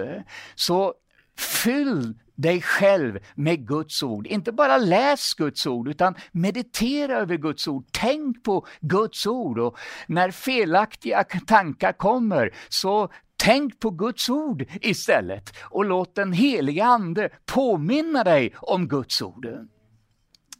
Så 0.54 0.94
fyll 1.38 2.14
dig 2.40 2.62
själv 2.62 3.18
med 3.34 3.68
Guds 3.68 4.02
ord. 4.02 4.26
Inte 4.26 4.52
bara 4.52 4.78
läs 4.78 5.34
Guds 5.34 5.66
ord, 5.66 5.88
utan 5.88 6.14
meditera 6.32 7.16
över 7.16 7.36
Guds 7.36 7.68
ord. 7.68 7.84
Tänk 7.92 8.44
på 8.44 8.66
Guds 8.80 9.26
ord. 9.26 9.58
Och 9.58 9.78
när 10.06 10.30
felaktiga 10.30 11.24
tankar 11.24 11.92
kommer, 11.92 12.54
så 12.68 13.08
Tänk 13.42 13.80
på 13.80 13.90
Guds 13.90 14.28
ord 14.28 14.64
istället 14.80 15.56
och 15.62 15.84
låt 15.84 16.14
den 16.14 16.32
heliga 16.32 16.84
Ande 16.84 17.30
påminna 17.46 18.24
dig 18.24 18.54
om 18.56 18.88
Guds 18.88 19.22
ord. 19.22 19.46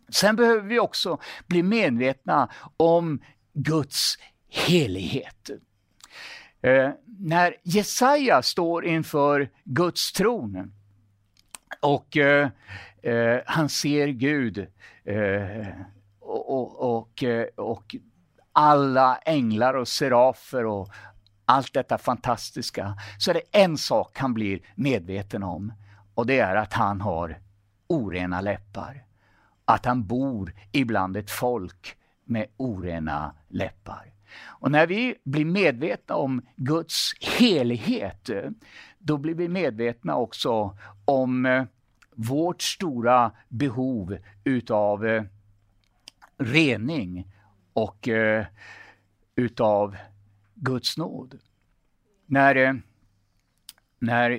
Sen 0.09 0.37
behöver 0.37 0.69
vi 0.69 0.79
också 0.79 1.19
bli 1.47 1.63
medvetna 1.63 2.51
om 2.77 3.21
Guds 3.55 4.19
helighet. 4.49 5.51
Eh, 6.63 6.91
när 7.19 7.55
Jesaja 7.63 8.43
står 8.43 8.85
inför 8.85 9.51
Guds 9.65 10.13
tron 10.13 10.73
och 11.81 12.17
eh, 12.17 12.49
eh, 13.03 13.39
han 13.47 13.69
ser 13.69 14.09
Gud 14.09 14.67
eh, 15.05 15.67
och, 16.21 16.55
och, 16.55 16.97
och, 16.97 17.25
eh, 17.25 17.47
och 17.57 17.97
alla 18.53 19.17
änglar 19.17 19.75
och 19.75 19.89
serafer 19.89 20.67
och 20.67 20.89
allt 21.45 21.75
detta 21.75 21.99
fantastiska, 21.99 22.97
så 23.19 23.31
är 23.31 23.35
det 23.35 23.59
en 23.63 23.79
sak 23.79 24.19
han 24.19 24.35
blir 24.35 24.61
medveten 24.75 25.43
om 25.43 25.73
och 26.15 26.27
det 26.27 26.39
är 26.39 26.57
att 26.57 26.73
han 26.73 27.01
har 27.01 27.39
orena 27.87 28.41
läppar. 28.41 29.05
Att 29.65 29.85
han 29.85 30.07
bor 30.07 30.53
ibland 30.73 31.17
ett 31.17 31.31
folk 31.31 31.97
med 32.25 32.47
orena 32.57 33.35
läppar. 33.49 34.13
Och 34.45 34.71
när 34.71 34.87
vi 34.87 35.15
blir 35.25 35.45
medvetna 35.45 36.15
om 36.15 36.43
Guds 36.57 37.13
helighet, 37.21 38.31
då 39.03 39.17
blir 39.17 39.35
vi 39.35 39.49
medvetna 39.49 40.17
också 40.17 40.79
om 41.05 41.47
eh, 41.47 41.65
vårt 42.15 42.63
stora 42.63 43.33
behov 43.49 44.19
utav 44.45 45.07
eh, 45.07 45.23
rening 46.39 47.27
och 47.73 48.09
eh, 48.09 48.47
utav 49.35 49.97
Guds 50.55 50.97
nåd. 50.97 51.39
När, 52.27 52.55
eh, 52.55 52.75
när 53.99 54.31
eh, 54.31 54.39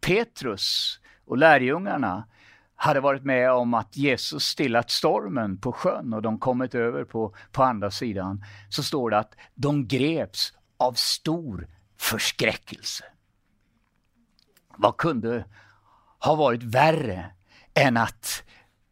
Petrus 0.00 1.00
och 1.24 1.38
lärjungarna 1.38 2.28
hade 2.74 3.00
varit 3.00 3.24
med 3.24 3.52
om 3.52 3.74
att 3.74 3.96
Jesus 3.96 4.44
stillat 4.44 4.90
stormen 4.90 5.58
på 5.58 5.72
sjön 5.72 6.12
och 6.12 6.22
de 6.22 6.38
kommit 6.38 6.74
över 6.74 7.04
på, 7.04 7.34
på 7.52 7.62
andra 7.62 7.90
sidan, 7.90 8.44
så 8.68 8.82
står 8.82 9.10
det 9.10 9.18
att 9.18 9.34
de 9.54 9.86
greps 9.86 10.52
av 10.76 10.92
stor 10.92 11.68
förskräckelse. 11.96 13.04
Vad 14.76 14.96
kunde 14.96 15.44
ha 16.18 16.34
varit 16.34 16.62
värre 16.62 17.30
än 17.74 17.96
att 17.96 18.42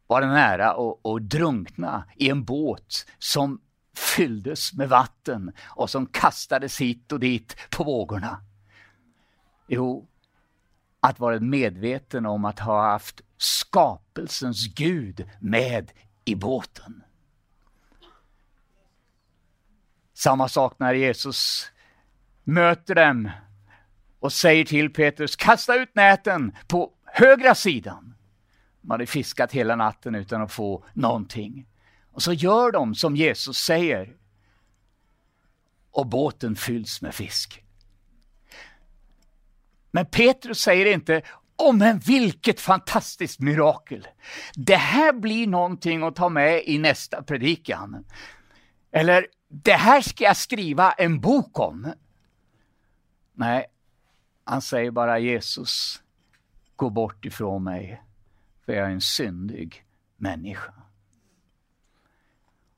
vara 0.07 0.27
nära 0.27 0.73
och, 0.73 1.05
och 1.05 1.21
drunkna 1.21 2.05
i 2.15 2.29
en 2.29 2.43
båt 2.43 3.05
som 3.19 3.61
fylldes 3.95 4.73
med 4.73 4.89
vatten 4.89 5.53
och 5.63 5.89
som 5.89 6.05
kastades 6.05 6.81
hit 6.81 7.11
och 7.11 7.19
dit 7.19 7.57
på 7.69 7.83
vågorna? 7.83 8.41
Jo, 9.67 10.07
att 10.99 11.19
vara 11.19 11.39
medveten 11.39 12.25
om 12.25 12.45
att 12.45 12.59
ha 12.59 12.91
haft 12.91 13.21
skapelsens 13.37 14.67
Gud 14.67 15.29
med 15.39 15.91
i 16.25 16.35
båten. 16.35 17.03
Samma 20.13 20.47
sak 20.49 20.79
när 20.79 20.93
Jesus 20.93 21.71
möter 22.45 22.95
dem 22.95 23.31
och 24.19 24.33
säger 24.33 24.65
till 24.65 24.93
Petrus, 24.93 25.35
kasta 25.35 25.75
ut 25.75 25.95
näten 25.95 26.55
på 26.67 26.91
högra 27.05 27.55
sidan. 27.55 28.15
De 28.81 28.91
hade 28.91 29.05
fiskat 29.05 29.51
hela 29.51 29.75
natten 29.75 30.15
utan 30.15 30.41
att 30.41 30.51
få 30.51 30.85
någonting. 30.93 31.67
Och 32.11 32.21
så 32.21 32.33
gör 32.33 32.71
de 32.71 32.95
som 32.95 33.15
Jesus 33.15 33.57
säger. 33.57 34.15
Och 35.91 36.07
båten 36.07 36.55
fylls 36.55 37.01
med 37.01 37.15
fisk. 37.15 37.63
Men 39.91 40.05
Petrus 40.05 40.59
säger 40.59 40.85
inte, 40.85 41.21
Åh, 41.57 41.69
oh, 41.69 41.75
men 41.75 41.99
vilket 41.99 42.59
fantastiskt 42.59 43.39
mirakel! 43.39 44.07
Det 44.55 44.75
här 44.75 45.13
blir 45.13 45.47
någonting 45.47 46.03
att 46.03 46.15
ta 46.15 46.29
med 46.29 46.63
i 46.65 46.77
nästa 46.77 47.23
predikan. 47.23 48.05
Eller, 48.91 49.27
det 49.49 49.73
här 49.73 50.01
ska 50.01 50.23
jag 50.23 50.37
skriva 50.37 50.91
en 50.91 51.19
bok 51.19 51.59
om. 51.59 51.93
Nej, 53.35 53.65
han 54.43 54.61
säger 54.61 54.91
bara 54.91 55.19
Jesus, 55.19 56.03
gå 56.75 56.89
bort 56.89 57.25
ifrån 57.25 57.63
mig, 57.63 58.03
för 58.65 58.73
jag 58.73 58.87
är 58.87 58.91
en 58.91 59.01
syndig 59.01 59.85
människa. 60.17 60.73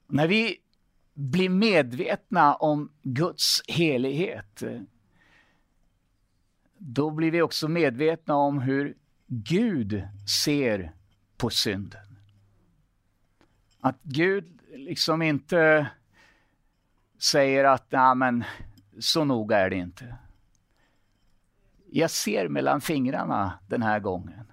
När 0.07 0.27
vi 0.27 0.57
blir 1.13 1.49
medvetna 1.49 2.55
om 2.55 2.91
Guds 3.01 3.61
helighet, 3.67 4.63
då 6.77 7.11
blir 7.11 7.31
vi 7.31 7.41
också 7.41 7.67
medvetna 7.67 8.35
om 8.35 8.59
hur 8.59 8.97
Gud 9.27 10.07
ser 10.43 10.91
på 11.37 11.49
synden. 11.49 12.17
Att 13.79 14.03
Gud 14.03 14.59
liksom 14.73 15.21
inte 15.21 15.87
säger 17.17 17.63
att 17.63 17.91
Nej, 17.91 18.15
men 18.15 18.43
så 18.99 19.23
noga 19.23 19.57
är 19.57 19.69
det 19.69 19.75
inte. 19.75 20.15
Jag 21.91 22.11
ser 22.11 22.47
mellan 22.47 22.81
fingrarna 22.81 23.59
den 23.67 23.81
här 23.81 23.99
gången. 23.99 24.51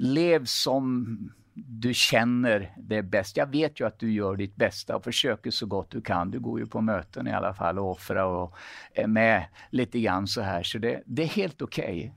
Lev 0.00 0.44
som 0.44 1.16
du 1.54 1.94
känner 1.94 2.72
det 2.78 3.02
bäst. 3.02 3.36
Jag 3.36 3.46
vet 3.50 3.80
ju 3.80 3.86
att 3.86 3.98
du 3.98 4.12
gör 4.12 4.36
ditt 4.36 4.56
bästa 4.56 4.96
och 4.96 5.04
försöker 5.04 5.50
så 5.50 5.66
gott 5.66 5.90
du 5.90 6.00
kan. 6.00 6.30
Du 6.30 6.40
går 6.40 6.60
ju 6.60 6.66
på 6.66 6.80
möten 6.80 7.26
i 7.26 7.32
alla 7.32 7.54
fall 7.54 7.78
och 7.78 7.90
offrar 7.90 8.24
och 8.24 8.56
är 8.92 9.06
med 9.06 9.44
lite 9.70 10.00
grann 10.00 10.26
så 10.26 10.40
här. 10.40 10.62
Så 10.62 10.78
det, 10.78 11.02
det 11.06 11.22
är 11.22 11.26
helt 11.26 11.62
okej. 11.62 11.84
Okay. 11.84 12.10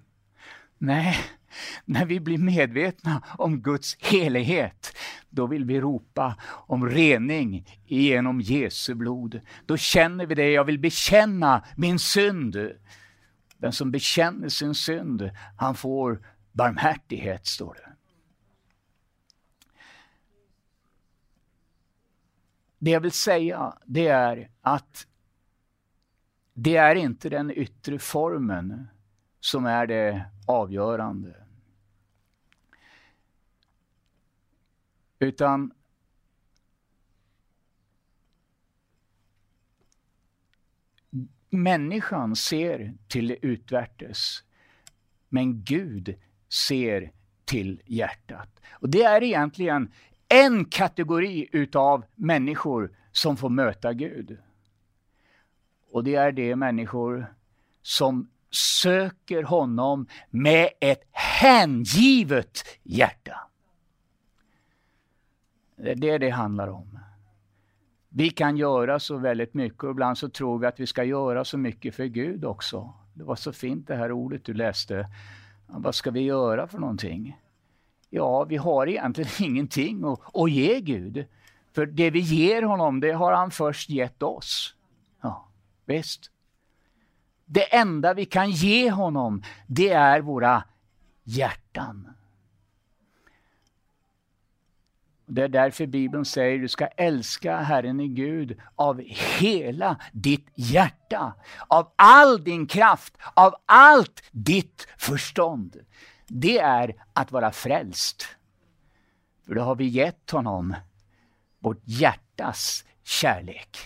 Nej, 0.78 1.16
när 1.86 2.06
vi 2.06 2.20
blir 2.20 2.38
medvetna 2.38 3.24
om 3.38 3.62
Guds 3.62 3.98
helighet, 4.00 4.98
då 5.30 5.48
vill 5.48 5.66
vi 5.66 5.82
ropa 5.82 6.36
om 6.68 6.90
rening 6.90 7.66
genom 7.86 8.42
Jesu 8.42 8.94
blod. 8.94 9.42
Då 9.66 9.78
känner 9.78 10.26
vi 10.26 10.36
det, 10.36 10.52
jag 10.52 10.64
vill 10.64 10.80
bekänna 10.80 11.64
min 11.76 12.00
synd. 12.00 12.72
Den 13.60 13.74
som 13.74 13.92
bekänner 13.92 14.50
sin 14.50 14.76
synd, 14.76 15.32
han 15.58 15.76
får 15.76 16.26
barmhärtighet, 16.52 17.46
står 17.46 17.74
det. 17.74 17.96
Det 22.78 22.92
jag 22.92 23.02
vill 23.02 23.12
säga, 23.12 23.78
det 23.86 24.08
är 24.08 24.50
att 24.62 25.08
det 26.54 26.76
är 26.76 26.96
inte 26.96 27.30
den 27.30 27.52
yttre 27.52 28.00
formen 28.00 28.88
som 29.40 29.66
är 29.66 29.88
det 29.88 30.26
avgörande. 30.48 31.36
Utan 35.20 35.72
människan 41.50 42.36
ser 42.36 42.94
till 43.08 43.28
det 43.28 43.46
utvärtes, 43.46 44.44
men 45.30 45.64
Gud 45.64 46.16
ser 46.50 47.12
till 47.46 47.82
hjärtat. 47.86 48.60
Och 48.72 48.90
Det 48.90 49.04
är 49.04 49.24
egentligen 49.24 49.92
en 50.28 50.66
kategori 50.66 51.50
utav 51.52 52.06
människor 52.16 52.92
som 53.12 53.38
får 53.38 53.50
möta 53.50 53.94
Gud. 53.94 54.38
Och 55.92 56.04
det 56.04 56.16
är 56.16 56.32
de 56.32 56.56
människor 56.56 57.34
som 57.82 58.30
söker 58.52 59.44
honom 59.44 60.08
med 60.30 60.70
ett 60.80 61.04
hängivet 61.12 62.64
hjärta. 62.84 63.50
Det 65.76 65.92
är 65.92 65.96
det 65.96 66.18
det 66.18 66.30
handlar 66.30 66.68
om. 66.68 67.00
Vi 68.10 68.30
kan 68.30 68.58
göra 68.58 69.00
så 69.00 69.18
väldigt 69.18 69.54
mycket 69.54 69.84
och 69.84 69.92
ibland 69.92 70.18
så 70.18 70.30
tror 70.30 70.60
vi 70.60 70.68
att 70.68 70.80
vi 70.80 70.88
ska 70.88 71.04
göra 71.04 71.46
så 71.46 71.58
mycket 71.58 71.96
för 71.96 72.06
Gud 72.06 72.46
också. 72.46 72.94
Det 73.14 73.24
var 73.24 73.36
så 73.36 73.54
fint 73.54 73.88
det 73.88 73.96
här 73.96 74.12
ordet 74.12 74.46
du 74.46 74.54
läste. 74.54 75.08
Vad 75.68 75.96
ska 75.96 76.12
vi 76.12 76.22
göra 76.22 76.68
för 76.68 76.80
någonting? 76.80 77.38
Ja, 78.10 78.44
vi 78.44 78.58
har 78.58 78.88
egentligen 78.88 79.32
ingenting 79.40 80.04
att, 80.04 80.20
att 80.36 80.52
ge 80.52 80.82
Gud. 80.82 81.26
För 81.74 81.86
det 81.86 82.10
vi 82.10 82.20
ger 82.20 82.62
honom, 82.62 83.00
det 83.00 83.12
har 83.12 83.34
han 83.34 83.52
först 83.52 83.90
gett 83.90 84.24
oss. 84.24 84.76
Ja, 85.22 85.48
visst. 85.86 86.32
Det 87.46 87.76
enda 87.76 88.14
vi 88.14 88.26
kan 88.26 88.52
ge 88.52 88.92
honom, 88.92 89.44
det 89.68 89.90
är 89.90 90.22
våra 90.22 90.64
hjärtan. 91.24 92.08
Det 95.32 95.42
är 95.42 95.48
därför 95.48 95.86
Bibeln 95.86 96.26
säger 96.26 96.56
att 96.56 96.62
du 96.62 96.68
ska 96.68 96.88
älska 96.88 97.58
Herren 97.58 98.00
i 98.00 98.08
Gud 98.08 98.60
av 98.76 99.02
hela 99.40 99.98
ditt 100.12 100.48
hjärta, 100.56 101.34
av 101.68 101.92
all 101.96 102.44
din 102.44 102.68
kraft, 102.68 103.18
av 103.34 103.56
allt 103.66 104.24
ditt 104.32 104.88
förstånd 104.98 105.76
det 106.30 106.60
är 106.60 106.96
att 107.14 107.32
vara 107.32 107.52
frälst. 107.52 108.28
För 109.46 109.56
då 109.56 109.62
har 109.62 109.76
vi 109.76 109.86
gett 109.86 110.32
honom 110.32 110.76
vårt 111.60 111.82
hjärtas 111.84 112.86
kärlek. 113.04 113.78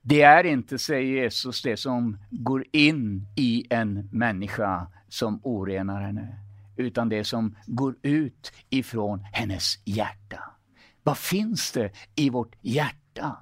Det 0.00 0.22
är 0.22 0.44
inte, 0.44 0.78
säger 0.78 1.22
Jesus, 1.22 1.62
det 1.62 1.76
som 1.76 2.18
går 2.30 2.64
in 2.72 3.26
i 3.36 3.66
en 3.70 4.08
människa 4.12 4.86
som 5.08 5.40
orenar 5.42 6.00
henne, 6.00 6.38
utan 6.82 7.08
det 7.08 7.24
som 7.24 7.56
går 7.66 7.96
ut 8.02 8.52
ifrån 8.70 9.20
hennes 9.32 9.78
hjärta. 9.84 10.50
Vad 11.02 11.18
finns 11.18 11.72
det 11.72 11.92
i 12.14 12.30
vårt 12.30 12.56
hjärta? 12.60 13.36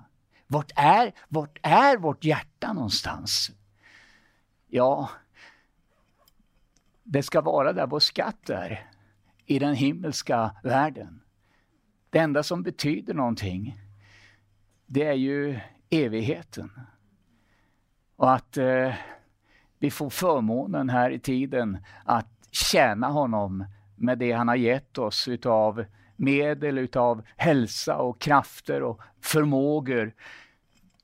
Vart 0.46 0.72
är, 0.76 1.12
vart 1.28 1.58
är 1.62 1.96
vårt 1.96 2.24
hjärta 2.24 2.72
någonstans? 2.72 3.50
Ja, 4.66 5.10
det 7.02 7.22
ska 7.22 7.40
vara 7.40 7.72
där 7.72 7.86
vår 7.86 8.00
skatt 8.00 8.50
är, 8.50 8.90
i 9.46 9.58
den 9.58 9.74
himmelska 9.74 10.56
världen. 10.62 11.20
Det 12.10 12.18
enda 12.18 12.42
som 12.42 12.62
betyder 12.62 13.14
någonting, 13.14 13.80
det 14.86 15.06
är 15.06 15.14
ju 15.14 15.60
evigheten. 15.90 16.70
Och 18.16 18.32
att 18.32 18.56
eh, 18.56 18.94
vi 19.78 19.90
får 19.90 20.10
förmånen 20.10 20.88
här 20.88 21.10
i 21.10 21.18
tiden 21.18 21.78
att 22.04 22.39
tjäna 22.50 23.08
honom 23.08 23.64
med 23.96 24.18
det 24.18 24.32
han 24.32 24.48
har 24.48 24.56
gett 24.56 24.98
oss 24.98 25.28
utav 25.28 25.84
medel, 26.16 26.78
utav 26.78 27.22
hälsa 27.36 27.96
och 27.96 28.20
krafter 28.20 28.82
och 28.82 29.00
förmågor. 29.20 30.14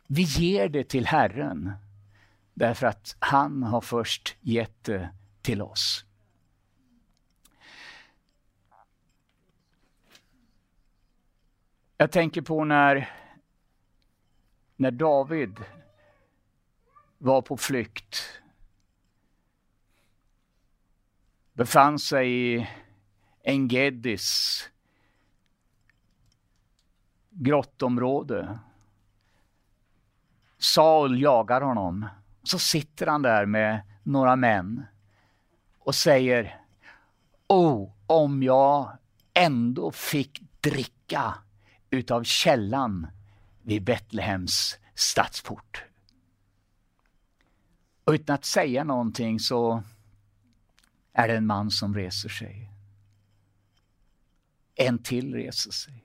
Vi 0.07 0.23
ger 0.23 0.69
det 0.69 0.85
till 0.85 1.07
Herren 1.07 1.73
därför 2.55 2.87
att 2.87 3.17
han 3.19 3.63
har 3.63 3.81
först 3.81 4.37
gett 4.41 4.85
det 4.85 5.11
till 5.43 5.63
oss. 5.63 6.05
Jag 11.97 12.11
tänker 12.13 12.43
på 12.43 12.65
när, 12.65 13.11
när 14.77 14.91
David 14.91 15.57
var 17.19 17.43
på 17.43 17.57
flykt. 17.57 18.41
Befann 21.57 21.99
sig 21.99 22.33
i 22.33 22.69
Engedis 23.45 24.63
grottområde. 27.31 28.59
Saul 30.59 31.23
jagar 31.23 31.61
honom. 31.61 32.07
Så 32.43 32.59
sitter 32.59 33.07
han 33.07 33.23
där 33.23 33.47
med 33.47 33.81
några 34.03 34.37
män 34.37 34.87
och 35.79 35.95
säger 35.95 36.61
Oh, 37.47 37.91
om 38.07 38.43
jag 38.43 38.97
ändå 39.35 39.91
fick 39.91 40.43
dricka 40.61 41.35
utav 41.91 42.25
källan 42.25 43.07
vid 43.63 43.85
Betlehems 43.85 44.79
stadsport. 44.95 45.85
Och 48.05 48.13
utan 48.13 48.35
att 48.35 48.45
säga 48.45 48.85
någonting 48.85 49.41
så 49.41 49.83
är 51.19 51.29
det 51.29 51.37
en 51.37 51.47
man 51.47 51.71
som 51.71 51.95
reser 51.95 52.29
sig. 52.29 52.71
En 54.75 54.99
till 54.99 55.35
reser 55.35 55.71
sig 55.71 56.05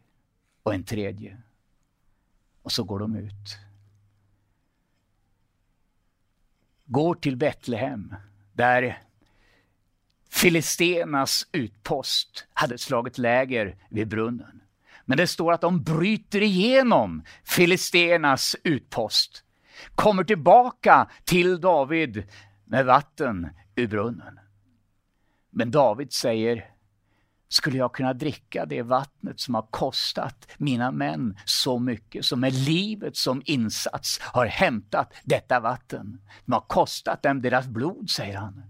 och 0.63 0.73
en 0.73 0.83
tredje. 0.83 1.37
Och 2.61 2.71
så 2.71 2.83
går 2.83 2.99
de 2.99 3.15
ut. 3.15 3.57
Går 6.85 7.15
till 7.15 7.37
Betlehem 7.37 8.15
där 8.53 9.01
Filistenas 10.29 11.47
utpost 11.51 12.47
hade 12.53 12.77
slagit 12.77 13.17
läger 13.17 13.75
vid 13.89 14.07
brunnen. 14.07 14.61
Men 15.05 15.17
det 15.17 15.27
står 15.27 15.53
att 15.53 15.61
de 15.61 15.83
bryter 15.83 16.41
igenom 16.41 17.23
Filistenas 17.43 18.55
utpost, 18.63 19.43
kommer 19.95 20.23
tillbaka 20.23 21.09
till 21.23 21.61
David 21.61 22.23
med 22.65 22.85
vatten 22.85 23.49
ur 23.75 23.87
brunnen. 23.87 24.39
Men 25.51 25.71
David 25.71 26.13
säger, 26.13 26.71
skulle 27.47 27.77
jag 27.77 27.93
kunna 27.93 28.13
dricka 28.13 28.65
det 28.65 28.81
vattnet 28.81 29.39
som 29.39 29.55
har 29.55 29.67
kostat 29.69 30.47
mina 30.57 30.91
män 30.91 31.37
så 31.45 31.79
mycket, 31.79 32.25
som 32.25 32.39
med 32.39 32.53
livet 32.53 33.17
som 33.17 33.41
insats 33.45 34.19
har 34.21 34.45
hämtat 34.45 35.13
detta 35.23 35.59
vatten. 35.59 36.21
Som 36.43 36.53
har 36.53 36.61
kostat 36.61 37.23
dem 37.23 37.41
deras 37.41 37.67
blod, 37.67 38.09
säger 38.09 38.37
han. 38.37 38.63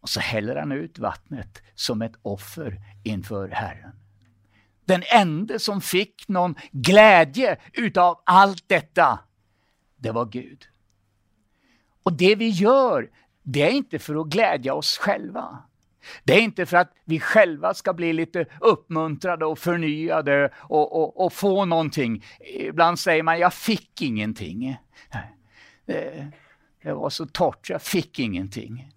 Och 0.00 0.08
så 0.08 0.20
häller 0.20 0.56
han 0.56 0.72
ut 0.72 0.98
vattnet 0.98 1.62
som 1.74 2.02
ett 2.02 2.14
offer 2.22 2.80
inför 3.04 3.48
Herren. 3.48 3.92
Den 4.84 5.02
enda 5.14 5.58
som 5.58 5.80
fick 5.80 6.28
någon 6.28 6.54
glädje 6.72 7.56
utav 7.72 8.22
allt 8.26 8.68
detta, 8.68 9.20
det 9.96 10.10
var 10.10 10.26
Gud. 10.26 10.64
Och 12.02 12.12
det 12.12 12.34
vi 12.34 12.48
gör, 12.48 13.10
det 13.42 13.62
är 13.62 13.70
inte 13.70 13.98
för 13.98 14.20
att 14.20 14.26
glädja 14.26 14.74
oss 14.74 14.98
själva. 14.98 15.58
Det 16.24 16.32
är 16.32 16.40
inte 16.40 16.66
för 16.66 16.76
att 16.76 16.92
vi 17.04 17.20
själva 17.20 17.74
ska 17.74 17.92
bli 17.92 18.12
lite 18.12 18.46
uppmuntrade 18.60 19.44
och 19.44 19.58
förnyade 19.58 20.50
och, 20.56 21.02
och, 21.02 21.24
och 21.24 21.32
få 21.32 21.64
någonting. 21.64 22.24
Ibland 22.40 22.98
säger 22.98 23.22
man, 23.22 23.38
jag 23.38 23.54
fick 23.54 24.02
ingenting. 24.02 24.76
Det, 25.86 26.32
det 26.82 26.92
var 26.92 27.10
så 27.10 27.26
torrt, 27.26 27.70
jag 27.70 27.82
fick 27.82 28.18
ingenting. 28.18 28.88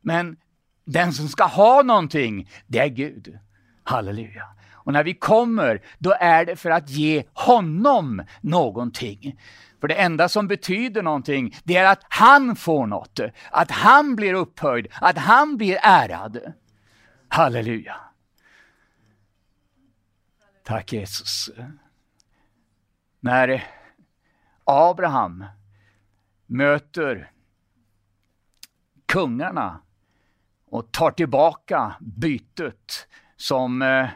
Men 0.00 0.36
den 0.84 1.12
som 1.12 1.28
ska 1.28 1.44
ha 1.44 1.82
någonting, 1.82 2.50
det 2.66 2.78
är 2.78 2.88
Gud. 2.88 3.38
Halleluja. 3.84 4.46
Och 4.72 4.92
när 4.92 5.04
vi 5.04 5.14
kommer, 5.14 5.82
då 5.98 6.14
är 6.20 6.44
det 6.44 6.56
för 6.56 6.70
att 6.70 6.90
ge 6.90 7.24
honom 7.32 8.22
någonting. 8.40 9.40
För 9.82 9.88
det 9.88 9.94
enda 9.94 10.28
som 10.28 10.48
betyder 10.48 11.02
någonting, 11.02 11.54
det 11.64 11.76
är 11.76 11.92
att 11.92 12.02
han 12.08 12.56
får 12.56 12.86
något. 12.86 13.20
Att 13.50 13.70
han 13.70 14.16
blir 14.16 14.34
upphöjd, 14.34 14.86
att 15.00 15.18
han 15.18 15.56
blir 15.56 15.78
ärad. 15.82 16.52
Halleluja. 17.28 17.96
Tack 20.64 20.92
Jesus. 20.92 21.50
När 23.20 23.64
Abraham 24.64 25.44
möter 26.46 27.30
kungarna 29.06 29.80
och 30.66 30.92
tar 30.92 31.10
tillbaka 31.10 31.96
bytet 32.00 33.08
som 33.36 33.82
eh, 33.82 34.08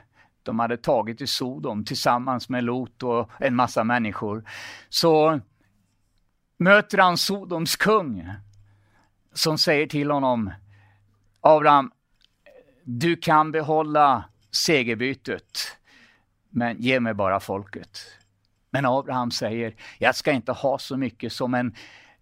de 0.43 0.59
hade 0.59 0.77
tagit 0.77 1.21
i 1.21 1.27
Sodom 1.27 1.85
tillsammans 1.85 2.49
med 2.49 2.65
Lot 2.65 3.03
och 3.03 3.31
en 3.39 3.55
massa 3.55 3.85
människor. 3.85 4.45
Så 4.89 5.41
möter 6.57 6.99
han 6.99 7.19
Sodoms 7.19 7.77
kung 7.77 8.33
som 9.33 9.59
säger 9.59 9.87
till 9.87 10.11
honom 10.11 10.53
Abraham, 11.41 11.91
du 12.85 13.17
kan 13.17 13.53
behålla 13.53 14.25
segerbytet, 14.51 15.77
men 16.51 16.81
ge 16.81 17.01
mig 17.01 17.15
bara 17.15 17.41
folket. 17.41 18.01
Men 18.71 18.87
Abraham 18.87 19.31
säger, 19.31 19.75
jag 19.99 20.17
ska 20.17 20.33
inte 20.33 20.53
ha 20.53 20.79
så 20.79 20.97
mycket 20.97 21.33
som 21.33 21.55
en 21.55 21.75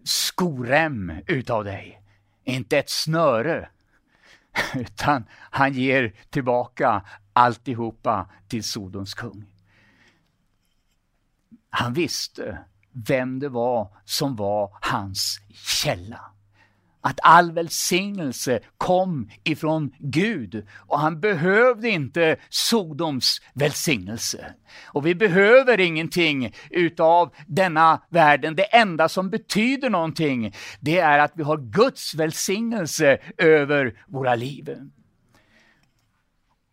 skorem 0.03 1.11
utav 1.27 1.63
dig. 1.63 2.01
Inte 2.43 2.77
ett 2.77 2.89
snöre. 2.89 3.69
Utan 4.75 5.25
han 5.31 5.73
ger 5.73 6.13
tillbaka 6.29 7.01
alltihopa 7.33 8.29
till 8.47 8.63
Sodoms 8.63 9.13
kung. 9.13 9.45
Han 11.69 11.93
visste 11.93 12.59
vem 13.07 13.39
det 13.39 13.49
var 13.49 13.87
som 14.05 14.35
var 14.35 14.71
hans 14.81 15.39
källa. 15.53 16.19
Att 17.01 17.19
all 17.23 17.51
välsignelse 17.51 18.59
kom 18.77 19.29
ifrån 19.43 19.91
Gud 19.99 20.67
och 20.77 20.99
han 20.99 21.19
behövde 21.19 21.89
inte 21.89 22.35
Sodoms 22.49 23.41
välsignelse. 23.53 24.53
Och 24.85 25.05
vi 25.05 25.15
behöver 25.15 25.79
ingenting 25.79 26.55
utav 26.69 27.33
denna 27.47 28.01
världen. 28.09 28.55
Det 28.55 28.75
enda 28.75 29.09
som 29.09 29.29
betyder 29.29 29.89
någonting, 29.89 30.53
det 30.79 30.99
är 30.99 31.19
att 31.19 31.31
vi 31.35 31.43
har 31.43 31.57
Guds 31.57 32.15
välsignelse 32.15 33.17
över 33.37 34.03
våra 34.07 34.35
liv. 34.35 34.89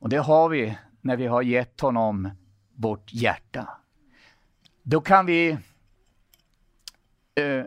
Och 0.00 0.08
det 0.08 0.18
har 0.18 0.48
vi 0.48 0.78
när 1.00 1.16
vi 1.16 1.26
har 1.26 1.42
gett 1.42 1.80
honom 1.80 2.30
vårt 2.76 3.12
hjärta. 3.12 3.68
Då 4.82 5.00
kan 5.00 5.26
vi, 5.26 5.58
eh, 7.34 7.64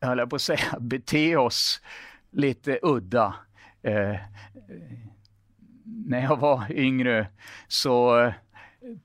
jag 0.00 0.30
på 0.30 0.36
att 0.36 0.42
säga, 0.42 0.78
bete 0.80 1.36
oss 1.36 1.80
lite 2.30 2.78
udda. 2.82 3.34
Eh, 3.82 4.16
när 6.06 6.22
jag 6.22 6.36
var 6.36 6.72
yngre 6.72 7.26
så 7.68 8.20
eh, 8.20 8.32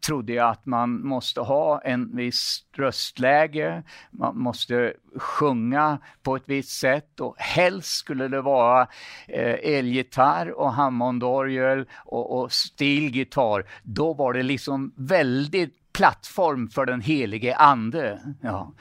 trodde 0.05 0.33
jag 0.33 0.49
att 0.49 0.65
man 0.65 1.07
måste 1.07 1.41
ha 1.41 1.81
en 1.81 2.15
viss 2.15 2.65
röstläge, 2.73 3.83
man 4.11 4.37
måste 4.37 4.93
sjunga 5.15 5.97
på 6.23 6.35
ett 6.35 6.43
visst 6.45 6.79
sätt 6.79 7.19
och 7.19 7.35
helst 7.37 7.89
skulle 7.89 8.27
det 8.27 8.41
vara 8.41 8.87
eh, 9.27 9.75
elgitarr 9.77 10.51
och 10.51 10.73
hammondorgel 10.73 11.85
och, 12.05 12.41
och 12.41 12.51
stilgitarr. 12.51 13.65
Då 13.83 14.13
var 14.13 14.33
det 14.33 14.43
liksom 14.43 14.93
väldigt 14.95 15.93
plattform 15.93 16.69
för 16.69 16.85
den 16.85 17.01
helige 17.01 17.55
ande. 17.55 18.19
Ja. 18.41 18.73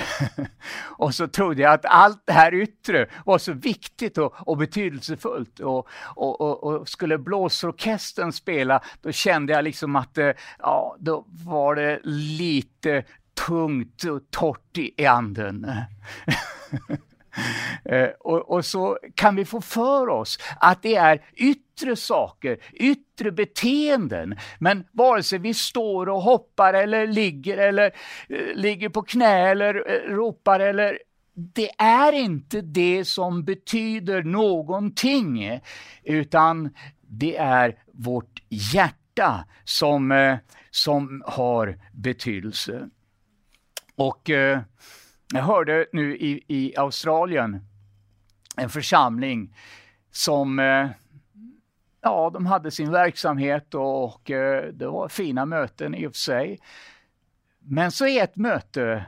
och 0.98 1.14
så 1.14 1.28
trodde 1.28 1.62
jag 1.62 1.72
att 1.72 1.84
allt 1.84 2.22
det 2.26 2.32
här 2.32 2.54
yttre 2.54 3.06
var 3.24 3.38
så 3.38 3.52
viktigt 3.52 4.18
och, 4.18 4.48
och 4.48 4.56
betydelsefullt. 4.56 5.60
Och, 5.60 5.88
och, 6.04 6.40
och, 6.40 6.64
och, 6.64 6.88
skulle 6.88 7.18
blåsorkestern 7.18 8.32
spela, 8.32 8.82
då 9.02 9.12
kände 9.12 9.52
jag 9.52 9.64
liksom 9.64 9.96
att 9.96 10.18
eh, 10.18 10.30
ja, 10.58 10.96
då 10.98 11.24
var 11.26 11.74
det 11.74 12.00
lite 12.04 13.04
tungt 13.46 14.04
och 14.04 14.22
torrt 14.30 14.78
i 14.78 15.06
anden. 15.06 15.66
Eh, 17.84 18.08
och, 18.20 18.50
och, 18.50 18.64
så 18.64 18.98
kan 19.14 19.36
vi 19.36 19.44
få 19.44 19.60
för 19.60 20.08
oss 20.08 20.38
att 20.60 20.82
det 20.82 20.94
är 20.94 21.24
yttre 21.34 21.96
saker, 21.96 22.58
yttre 22.72 23.32
beteenden. 23.32 24.36
Men 24.58 24.84
vare 24.92 25.22
sig 25.22 25.38
vi 25.38 25.54
står 25.54 26.08
och 26.08 26.22
hoppar 26.22 26.74
eller 26.74 27.06
ligger 27.06 27.58
eller 27.58 27.90
eh, 28.28 28.54
ligger 28.54 28.88
på 28.88 29.02
knä 29.02 29.50
eller 29.50 29.74
eh, 29.74 30.14
ropar 30.14 30.60
eller 30.60 30.98
det 31.34 31.70
är 31.78 32.12
inte 32.12 32.60
det 32.60 33.04
som 33.04 33.44
betyder 33.44 34.22
någonting, 34.22 35.60
utan 36.04 36.70
det 37.00 37.36
är 37.36 37.78
vårt 37.92 38.42
hjärta 38.48 39.44
som, 39.64 40.36
som 40.70 41.22
har 41.26 41.78
betydelse. 41.92 42.88
Och 43.96 44.30
jag 45.32 45.42
hörde 45.42 45.86
nu 45.92 46.16
i, 46.16 46.44
i 46.48 46.76
Australien 46.76 47.66
en 48.56 48.68
församling 48.68 49.56
som 50.10 50.58
eh, 50.58 50.88
ja, 52.00 52.30
de 52.30 52.46
hade 52.46 52.70
sin 52.70 52.90
verksamhet 52.90 53.74
och 53.74 54.04
och 54.04 54.20
det 54.72 54.86
var 54.86 55.08
fina 55.08 55.46
möten 55.46 55.94
i 55.94 56.06
och 56.06 56.12
för 56.12 56.18
sig. 56.18 56.60
Men 57.58 57.92
så 57.92 58.06
i 58.06 58.18
ett 58.18 58.36
möte 58.36 59.04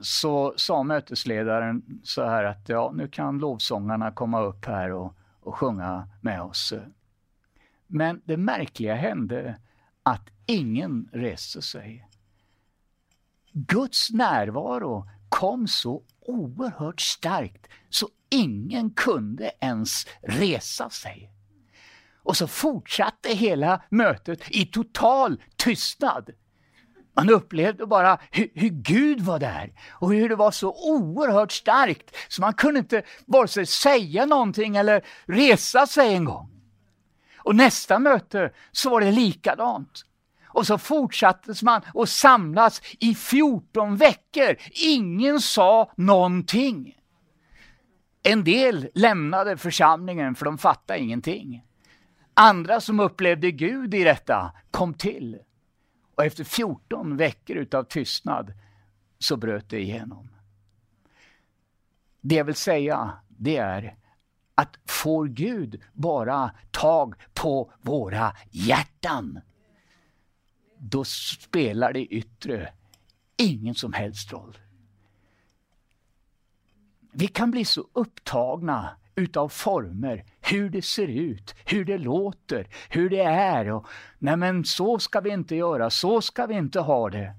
så 0.00 0.54
sa 0.56 0.82
mötesledaren 0.82 2.00
så 2.02 2.24
här 2.24 2.44
att 2.44 2.68
ja, 2.68 2.92
nu 2.94 3.08
kan 3.08 3.38
lovsångarna 3.38 4.10
komma 4.10 4.40
upp 4.42 4.64
här 4.64 4.92
och, 4.92 5.14
och 5.40 5.54
sjunga 5.54 6.08
med 6.20 6.42
oss. 6.42 6.72
Men 7.86 8.22
det 8.24 8.36
märkliga 8.36 8.94
hände 8.94 9.58
att 10.02 10.30
ingen 10.46 11.08
reste 11.12 11.62
sig. 11.62 12.08
Guds 13.52 14.10
närvaro 14.10 15.08
kom 15.36 15.68
så 15.68 16.02
oerhört 16.20 17.00
starkt 17.00 17.66
så 17.90 18.08
ingen 18.30 18.90
kunde 18.90 19.50
ens 19.60 20.06
resa 20.22 20.90
sig. 20.90 21.30
Och 22.22 22.36
så 22.36 22.46
fortsatte 22.46 23.28
hela 23.28 23.82
mötet 23.90 24.40
i 24.50 24.66
total 24.66 25.42
tystnad. 25.56 26.30
Man 27.16 27.30
upplevde 27.30 27.86
bara 27.86 28.18
hur, 28.30 28.50
hur, 28.54 28.68
Gud 28.68 29.20
var 29.20 29.38
där 29.38 29.72
och 29.90 30.12
hur 30.12 30.28
det 30.28 30.36
var 30.36 30.50
så 30.50 30.68
oerhört 30.68 31.52
starkt 31.52 32.16
så 32.28 32.40
man 32.40 32.54
kunde 32.54 32.78
inte 32.78 33.02
vare 33.26 33.48
sig 33.48 33.66
säga 33.66 34.26
någonting 34.26 34.76
eller 34.76 35.04
resa 35.26 35.86
sig 35.86 36.14
en 36.14 36.24
gång. 36.24 36.50
Och 37.38 37.56
nästa 37.56 37.98
möte 37.98 38.52
så 38.72 38.90
var 38.90 39.00
det 39.00 39.10
likadant. 39.10 40.05
Och 40.56 40.66
så 40.66 40.78
fortsattes 40.78 41.62
man 41.62 41.82
att 41.94 42.08
samlas 42.08 42.82
i 43.00 43.14
14 43.14 43.96
veckor. 43.96 44.56
Ingen 44.70 45.40
sa 45.40 45.92
någonting. 45.96 46.98
En 48.22 48.44
del 48.44 48.88
lämnade 48.94 49.56
församlingen 49.56 50.34
för 50.34 50.44
de 50.44 50.58
fattade 50.58 51.00
ingenting. 51.00 51.64
Andra 52.34 52.80
som 52.80 53.00
upplevde 53.00 53.50
Gud 53.50 53.94
i 53.94 54.04
detta 54.04 54.52
kom 54.70 54.94
till. 54.94 55.38
Och 56.14 56.24
efter 56.24 56.44
14 56.44 57.16
veckor 57.16 57.56
utav 57.56 57.84
tystnad 57.84 58.52
så 59.18 59.36
bröt 59.36 59.70
det 59.70 59.80
igenom. 59.80 60.28
Det 62.20 62.34
jag 62.34 62.44
vill 62.44 62.54
säga, 62.54 63.12
det 63.28 63.56
är 63.56 63.96
att 64.54 64.78
får 64.86 65.26
Gud 65.26 65.82
bara 65.92 66.50
tag 66.70 67.14
på 67.34 67.72
våra 67.82 68.32
hjärtan 68.50 69.40
då 70.78 71.04
spelar 71.04 71.92
det 71.92 72.06
yttre 72.06 72.72
ingen 73.36 73.74
som 73.74 73.92
helst 73.92 74.32
roll. 74.32 74.58
Vi 77.12 77.26
kan 77.26 77.50
bli 77.50 77.64
så 77.64 77.88
upptagna 77.92 78.96
utav 79.14 79.48
former, 79.48 80.24
hur 80.40 80.70
det 80.70 80.82
ser 80.82 81.06
ut, 81.08 81.54
hur 81.64 81.84
det 81.84 81.98
låter, 81.98 82.68
hur 82.88 83.10
det 83.10 83.22
är. 83.22 83.70
Och, 83.70 83.86
Nej 84.18 84.36
men 84.36 84.64
så 84.64 84.98
ska 84.98 85.20
vi 85.20 85.30
inte 85.30 85.56
göra, 85.56 85.90
så 85.90 86.20
ska 86.20 86.46
vi 86.46 86.54
inte 86.54 86.80
ha 86.80 87.10
det. 87.10 87.34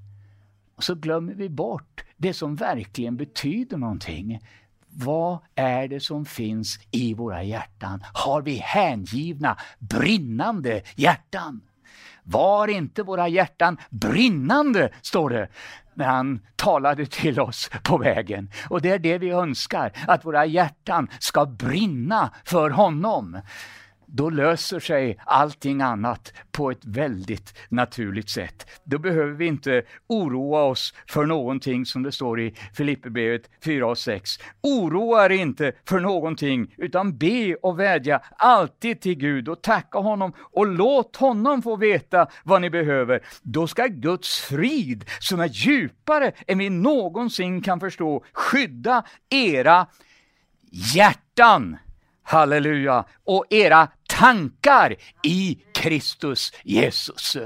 Och 0.75 0.83
så 0.83 0.95
glömmer 0.95 1.33
vi 1.33 1.49
bort 1.49 2.03
det 2.17 2.33
som 2.33 2.55
verkligen 2.55 3.17
betyder 3.17 3.77
någonting. 3.77 4.39
Vad 4.87 5.39
är 5.55 5.87
det 5.87 5.99
som 5.99 6.25
finns 6.25 6.79
i 6.91 7.13
våra 7.13 7.43
hjärtan? 7.43 8.03
Har 8.13 8.41
vi 8.41 8.55
hängivna, 8.55 9.57
brinnande 9.79 10.81
hjärtan? 10.95 11.61
Var 12.27 12.67
inte 12.67 13.03
våra 13.03 13.27
hjärtan 13.27 13.77
brinnande, 13.89 14.89
står 15.01 15.29
det, 15.29 15.47
när 15.93 16.05
han 16.05 16.39
talade 16.55 17.05
till 17.05 17.39
oss 17.39 17.69
på 17.83 17.97
vägen. 17.97 18.51
Och 18.69 18.81
det 18.81 18.91
är 18.91 18.99
det 18.99 19.17
vi 19.17 19.29
önskar, 19.29 19.91
att 20.07 20.25
våra 20.25 20.45
hjärtan 20.45 21.07
ska 21.19 21.45
brinna 21.45 22.33
för 22.45 22.69
honom 22.69 23.41
då 24.07 24.29
löser 24.29 24.79
sig 24.79 25.19
allting 25.25 25.81
annat 25.81 26.33
på 26.51 26.71
ett 26.71 26.85
väldigt 26.85 27.57
naturligt 27.69 28.29
sätt. 28.29 28.69
Då 28.83 28.97
behöver 28.97 29.33
vi 29.33 29.45
inte 29.45 29.83
oroa 30.07 30.61
oss 30.61 30.93
för 31.07 31.25
någonting 31.25 31.85
som 31.85 32.03
det 32.03 32.11
står 32.11 32.39
i 32.41 32.55
Filipperbrevet 32.73 33.49
4 33.63 33.87
och 33.87 33.97
6. 33.97 34.31
Oroa 34.61 35.25
er 35.25 35.29
inte 35.29 35.71
för 35.89 35.99
någonting, 35.99 36.73
utan 36.77 37.17
be 37.17 37.55
och 37.55 37.79
vädja 37.79 38.21
alltid 38.37 39.01
till 39.01 39.15
Gud 39.15 39.49
och 39.49 39.61
tacka 39.61 39.99
honom 39.99 40.33
och 40.39 40.67
låt 40.67 41.15
honom 41.15 41.61
få 41.61 41.75
veta 41.75 42.27
vad 42.43 42.61
ni 42.61 42.69
behöver. 42.69 43.21
Då 43.41 43.67
ska 43.67 43.87
Guds 43.87 44.39
frid, 44.39 45.05
som 45.19 45.39
är 45.39 45.47
djupare 45.47 46.31
än 46.47 46.57
vi 46.57 46.69
någonsin 46.69 47.61
kan 47.61 47.79
förstå, 47.79 48.23
skydda 48.33 49.03
era 49.29 49.87
hjärtan 50.71 51.77
halleluja, 52.27 53.05
och 53.23 53.45
era 53.49 53.87
tankar 54.17 54.95
i 55.23 55.57
Kristus 55.73 56.53
Jesus. 56.63 57.37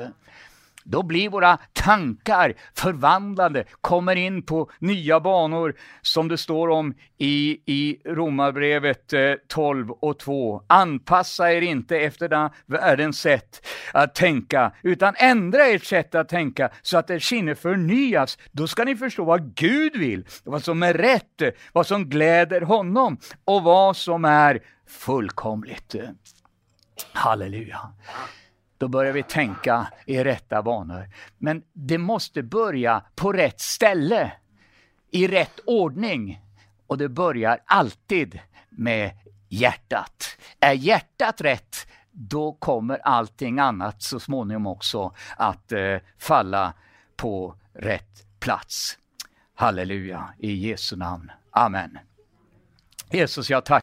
Då 0.83 1.03
blir 1.03 1.29
våra 1.29 1.57
tankar 1.73 2.53
förvandlade, 2.73 3.63
kommer 3.81 4.15
in 4.15 4.43
på 4.43 4.71
nya 4.79 5.19
banor 5.19 5.75
som 6.01 6.27
det 6.27 6.37
står 6.37 6.67
om 6.69 6.93
i, 7.17 7.57
i 7.65 8.01
Romarbrevet 8.05 9.13
eh, 9.13 9.33
12 9.47 9.91
och 9.91 10.19
2. 10.19 10.63
Anpassa 10.67 11.53
er 11.53 11.61
inte 11.61 11.97
efter 11.97 12.29
den 12.29 12.49
världens 12.65 13.19
sätt 13.19 13.67
att 13.93 14.15
tänka, 14.15 14.71
utan 14.81 15.13
ändra 15.17 15.65
ert 15.65 15.85
sätt 15.85 16.15
att 16.15 16.29
tänka 16.29 16.69
så 16.81 16.97
att 16.97 17.09
ert 17.09 17.23
sinne 17.23 17.55
förnyas. 17.55 18.37
Då 18.51 18.67
ska 18.67 18.83
ni 18.83 18.95
förstå 18.95 19.23
vad 19.23 19.55
Gud 19.55 19.95
vill, 19.97 20.25
vad 20.43 20.63
som 20.63 20.83
är 20.83 20.93
rätt, 20.93 21.55
vad 21.73 21.87
som 21.87 22.09
gläder 22.09 22.61
honom 22.61 23.17
och 23.45 23.63
vad 23.63 23.97
som 23.97 24.25
är 24.25 24.59
fullkomligt. 24.87 25.95
Halleluja. 27.13 27.93
Då 28.77 28.87
börjar 28.87 29.13
vi 29.13 29.23
tänka 29.23 29.87
i 30.05 30.23
rätta 30.23 30.63
banor. 30.63 31.09
Men 31.37 31.63
det 31.73 31.97
måste 31.97 32.43
börja 32.43 33.03
på 33.15 33.31
rätt 33.31 33.61
ställe, 33.61 34.31
i 35.11 35.27
rätt 35.27 35.59
ordning. 35.65 36.41
Och 36.87 36.97
det 36.97 37.09
börjar 37.09 37.59
alltid 37.65 38.39
med 38.69 39.11
hjärtat. 39.49 40.37
Är 40.59 40.73
hjärtat 40.73 41.41
rätt, 41.41 41.87
då 42.11 42.53
kommer 42.53 42.97
allting 42.97 43.59
annat 43.59 44.01
så 44.01 44.19
småningom 44.19 44.67
också 44.67 45.13
att 45.37 45.71
eh, 45.71 45.97
falla 46.17 46.73
på 47.15 47.55
rätt 47.73 48.39
plats. 48.39 48.97
Halleluja, 49.55 50.33
i 50.39 50.53
Jesu 50.53 50.95
namn. 50.95 51.31
Amen. 51.51 51.97
Jesus, 53.11 53.49
jag 53.49 53.65
tackar 53.65 53.79